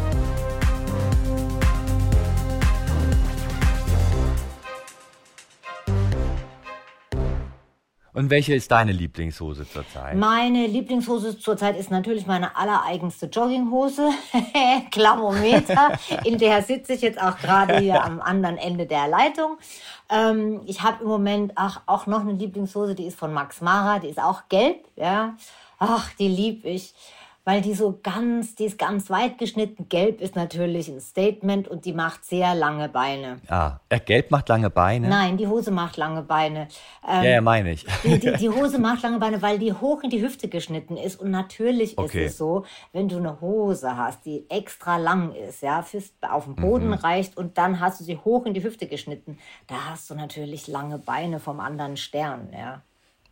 Und 8.14 8.30
welche 8.30 8.54
ist 8.54 8.70
deine 8.70 8.92
Lieblingshose 8.92 9.68
zurzeit? 9.68 10.16
Meine 10.16 10.68
Lieblingshose 10.68 11.40
zurzeit 11.40 11.78
ist 11.78 11.90
natürlich 11.90 12.28
meine 12.28 12.56
allereigenste 12.56 13.26
Jogginghose, 13.26 14.08
Klamometer, 14.92 15.98
in 16.24 16.38
der 16.38 16.62
sitze 16.62 16.94
ich 16.94 17.02
jetzt 17.02 17.20
auch 17.20 17.38
gerade 17.40 17.80
hier 17.80 18.04
am 18.04 18.22
anderen 18.22 18.58
Ende 18.58 18.86
der 18.86 19.08
Leitung. 19.08 19.58
Ähm, 20.10 20.62
ich 20.68 20.84
habe 20.84 21.04
im 21.04 21.10
Moment 21.10 21.54
ach, 21.56 21.82
auch 21.88 22.06
noch 22.06 22.22
eine 22.22 22.34
Lieblingshose, 22.34 22.94
die 22.94 23.08
ist 23.08 23.18
von 23.18 23.34
Max 23.34 23.62
Mara, 23.62 23.98
die 23.98 24.10
ist 24.10 24.20
auch 24.20 24.44
gelb, 24.48 24.86
ja. 24.96 25.36
Ach, 25.80 26.12
die 26.20 26.28
lieb 26.28 26.66
ich 26.66 26.94
weil 27.46 27.62
die 27.62 27.74
so 27.74 28.00
ganz, 28.02 28.56
die 28.56 28.66
ist 28.66 28.78
ganz 28.78 29.10
weit 29.10 29.38
geschnitten. 29.38 29.90
Gelb 29.90 30.22
ist 30.22 30.36
natürlich 30.36 30.88
ein 30.88 31.02
Statement 31.02 31.68
und 31.68 31.86
die 31.86 31.94
macht 31.94 32.24
sehr 32.24 32.56
lange 32.56 32.88
Beine. 32.88 33.38
Ah, 33.48 33.80
ja, 33.92 33.98
gelb 33.98 34.32
macht 34.32 34.48
lange 34.50 34.70
Beine? 34.70 35.10
Nein, 35.10 35.38
die 35.38 35.48
Hose 35.48 35.72
macht 35.72 35.98
lange 35.98 36.22
Beine. 36.22 36.68
Ähm, 37.08 37.24
ja, 37.24 37.30
ja, 37.32 37.42
meine 37.42 37.72
ich. 37.72 37.86
Die, 38.04 38.20
die, 38.20 38.34
die, 38.34 38.50
Hose 38.50 38.80
macht 38.80 39.04
lange 39.04 39.20
Beine, 39.20 39.42
weil 39.42 39.60
die 39.60 39.74
hoch 39.74 40.04
in 40.04 40.10
die 40.10 40.22
Hüfte 40.22 40.48
geschnitten 40.48 40.96
ist. 40.96 41.20
Und 41.20 41.32
natürlich 41.32 41.98
okay. 41.98 42.26
ist 42.26 42.32
es 42.32 42.38
so, 42.38 42.66
wenn 42.94 43.10
du 43.10 43.18
eine 43.18 43.42
Hose 43.42 43.98
hast, 43.98 44.26
die 44.26 44.50
extra 44.50 44.98
lang 44.98 45.34
ist, 45.36 45.62
ja, 45.62 45.82
fürs, 45.82 46.14
auf 46.22 46.46
dem 46.46 46.56
Boden 46.56 46.88
mhm. 46.88 46.94
reicht 46.94 47.36
und 47.38 47.58
dann 47.58 47.80
hast 47.80 48.00
du 48.00 48.06
sie 48.06 48.18
hoch 48.18 48.46
in 48.46 48.54
die 48.54 48.64
Hüfte 48.64 48.88
geschnitten, 48.88 49.38
da 49.68 49.76
hast 49.90 50.10
du 50.10 50.16
natürlich 50.16 50.68
lange 50.68 50.98
Beine 50.98 51.40
vom 51.40 51.60
anderen 51.60 51.98
Stern, 51.98 52.50
ja. 52.54 52.82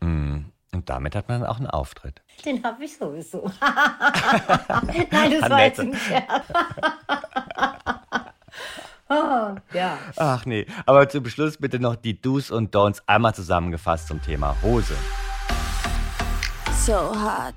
Mhm. 0.02 0.51
Und 0.74 0.90
damit 0.90 1.16
hat 1.16 1.28
man 1.28 1.46
auch 1.46 1.58
einen 1.58 1.68
Auftritt. 1.68 2.22
Den 2.46 2.64
habe 2.64 2.86
ich 2.86 2.98
sowieso. 2.98 3.52
Nein, 5.12 5.38
das 5.40 5.50
war 5.50 5.64
jetzt 5.64 5.82
ein 5.82 5.94
Scherz. 5.94 6.30
oh, 9.10 9.56
ja. 9.74 9.98
Ach 10.16 10.46
nee, 10.46 10.66
aber 10.86 11.10
zum 11.10 11.26
Schluss 11.26 11.58
bitte 11.58 11.80
noch 11.80 11.98
die 11.98 12.22
Do's 12.22 12.52
und 12.52 12.74
Don'ts 12.74 13.02
einmal 13.06 13.36
zusammengefasst 13.36 14.08
zum 14.08 14.22
Thema 14.22 14.56
Hose. 14.62 14.96
So 16.86 16.94
hot, 16.94 17.56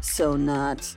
so 0.00 0.38
not. 0.38 0.96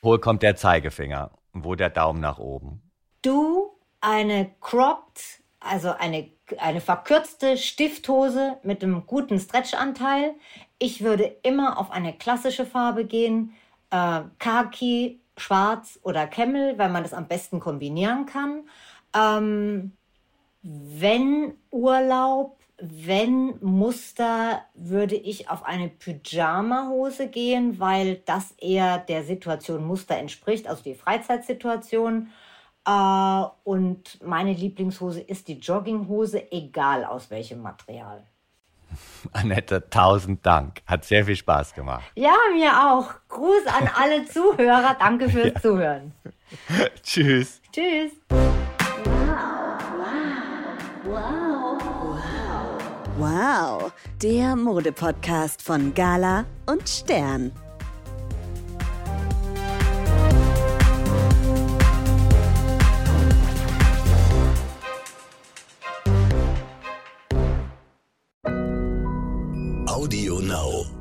Wo 0.00 0.16
kommt 0.18 0.42
der 0.42 0.56
Zeigefinger? 0.56 1.30
Wo 1.52 1.74
der 1.74 1.90
Daumen 1.90 2.20
nach 2.20 2.38
oben? 2.38 2.90
Du, 3.20 3.78
eine 4.00 4.54
cropped, 4.60 5.42
also 5.60 5.92
eine 5.92 6.33
eine 6.58 6.80
verkürzte 6.80 7.56
Stifthose 7.56 8.58
mit 8.62 8.82
einem 8.82 9.06
guten 9.06 9.38
Stretchanteil. 9.38 10.34
Ich 10.78 11.02
würde 11.02 11.36
immer 11.42 11.78
auf 11.78 11.90
eine 11.90 12.12
klassische 12.12 12.66
Farbe 12.66 13.04
gehen, 13.04 13.54
äh, 13.90 14.20
Khaki, 14.38 15.20
Schwarz 15.36 15.98
oder 16.02 16.26
Camel, 16.26 16.78
weil 16.78 16.90
man 16.90 17.02
das 17.02 17.14
am 17.14 17.26
besten 17.26 17.60
kombinieren 17.60 18.26
kann. 18.26 18.68
Ähm, 19.14 19.92
wenn 20.62 21.54
Urlaub, 21.70 22.58
wenn 22.78 23.58
Muster, 23.60 24.64
würde 24.74 25.14
ich 25.14 25.48
auf 25.48 25.64
eine 25.64 25.88
Pyjama-Hose 25.88 27.28
gehen, 27.28 27.78
weil 27.78 28.16
das 28.26 28.52
eher 28.52 28.98
der 28.98 29.24
Situation 29.24 29.86
Muster 29.86 30.16
entspricht, 30.16 30.66
also 30.66 30.82
die 30.82 30.94
Freizeitsituation. 30.94 32.28
Äh, 32.86 33.44
und 33.64 34.22
meine 34.22 34.52
Lieblingshose 34.52 35.20
ist 35.20 35.48
die 35.48 35.58
Jogginghose, 35.58 36.52
egal 36.52 37.04
aus 37.04 37.30
welchem 37.30 37.62
Material. 37.62 38.24
Annette, 39.32 39.88
tausend 39.90 40.44
Dank. 40.44 40.82
Hat 40.86 41.04
sehr 41.04 41.24
viel 41.24 41.36
Spaß 41.36 41.74
gemacht. 41.74 42.04
Ja, 42.14 42.34
mir 42.52 42.72
auch. 42.72 43.10
Gruß 43.28 43.66
an 43.66 43.88
alle 43.96 44.24
Zuhörer. 44.28 44.96
Danke 44.98 45.28
fürs 45.28 45.54
ja. 45.54 45.60
Zuhören. 45.60 46.12
Tschüss. 47.02 47.60
Tschüss. 47.72 48.12
Wow, 53.16 53.92
der 54.20 54.56
Modepodcast 54.56 55.62
von 55.62 55.94
Gala 55.94 56.44
und 56.66 56.88
Stern. 56.88 57.52
Now. 70.54 70.93